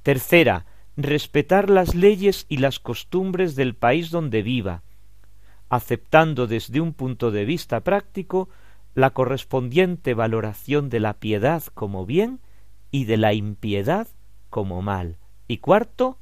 [0.03, 4.83] Tercera, respetar las leyes y las costumbres del país donde viva,
[5.69, 8.49] aceptando desde un punto de vista práctico
[8.93, 12.39] la correspondiente valoración de la piedad como bien
[12.91, 14.07] y de la impiedad
[14.49, 15.17] como mal.
[15.47, 16.17] Y cuarto,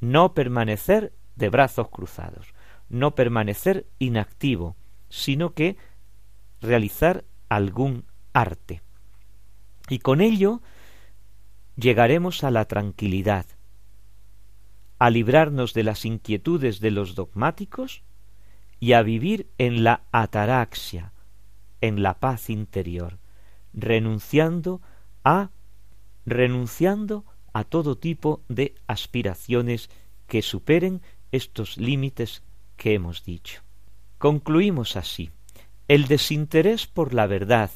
[0.00, 2.54] no permanecer de brazos cruzados,
[2.88, 4.76] no permanecer inactivo,
[5.08, 5.76] sino que
[6.60, 8.82] realizar algún arte.
[9.88, 10.62] Y con ello
[11.76, 13.46] llegaremos a la tranquilidad,
[14.98, 18.02] a librarnos de las inquietudes de los dogmáticos
[18.78, 21.12] y a vivir en la ataraxia,
[21.80, 23.18] en la paz interior,
[23.72, 24.80] renunciando
[25.24, 25.50] a
[26.26, 29.90] renunciando a todo tipo de aspiraciones
[30.26, 32.42] que superen estos límites
[32.76, 33.62] que hemos dicho.
[34.18, 35.30] Concluimos así.
[35.88, 37.70] El desinterés por la verdad,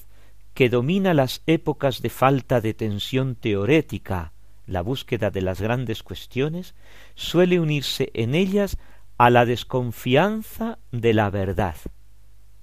[0.55, 4.33] que domina las épocas de falta de tensión teorética,
[4.67, 6.75] la búsqueda de las grandes cuestiones,
[7.15, 8.79] suele unirse en ellas
[9.19, 11.77] a la desconfianza de la verdad,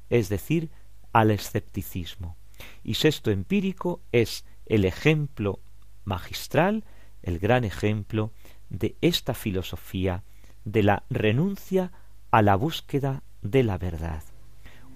[0.09, 0.71] es decir,
[1.11, 2.37] al escepticismo.
[2.83, 5.59] Y sexto empírico es el ejemplo
[6.05, 6.83] magistral,
[7.21, 8.31] el gran ejemplo
[8.69, 10.23] de esta filosofía
[10.65, 11.91] de la renuncia
[12.31, 14.23] a la búsqueda de la verdad.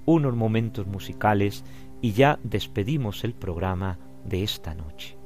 [0.06, 1.64] Unos momentos musicales
[2.02, 5.17] y ya despedimos el programa de esta noche.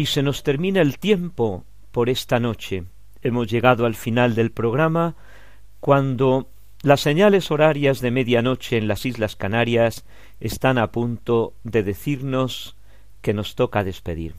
[0.00, 2.84] Y se nos termina el tiempo por esta noche.
[3.20, 5.14] Hemos llegado al final del programa
[5.78, 6.48] cuando
[6.82, 10.06] las señales horarias de medianoche en las Islas Canarias
[10.40, 12.78] están a punto de decirnos
[13.20, 14.36] que nos toca despedir.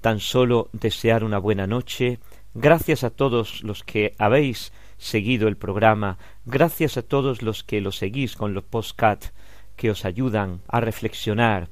[0.00, 2.18] Tan solo desear una buena noche.
[2.52, 7.92] Gracias a todos los que habéis seguido el programa, gracias a todos los que lo
[7.92, 9.26] seguís con los postcat
[9.76, 11.68] que os ayudan a reflexionar.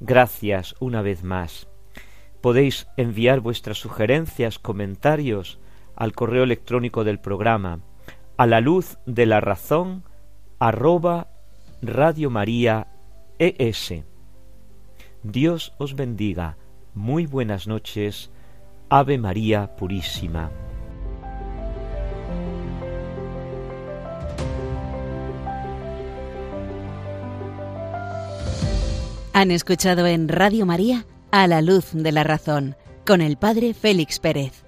[0.00, 1.68] Gracias una vez más.
[2.46, 5.58] Podéis enviar vuestras sugerencias, comentarios
[5.96, 7.80] al correo electrónico del programa
[8.36, 10.04] a la luz de la razón
[10.60, 11.26] arroba
[11.82, 12.86] Radio María
[13.40, 13.94] ES.
[15.24, 16.56] Dios os bendiga.
[16.94, 18.30] Muy buenas noches.
[18.90, 20.52] Ave María Purísima.
[29.32, 31.06] Han escuchado en Radio María
[31.36, 34.65] A la Luz de la Razón con el Padre Félix Pérez.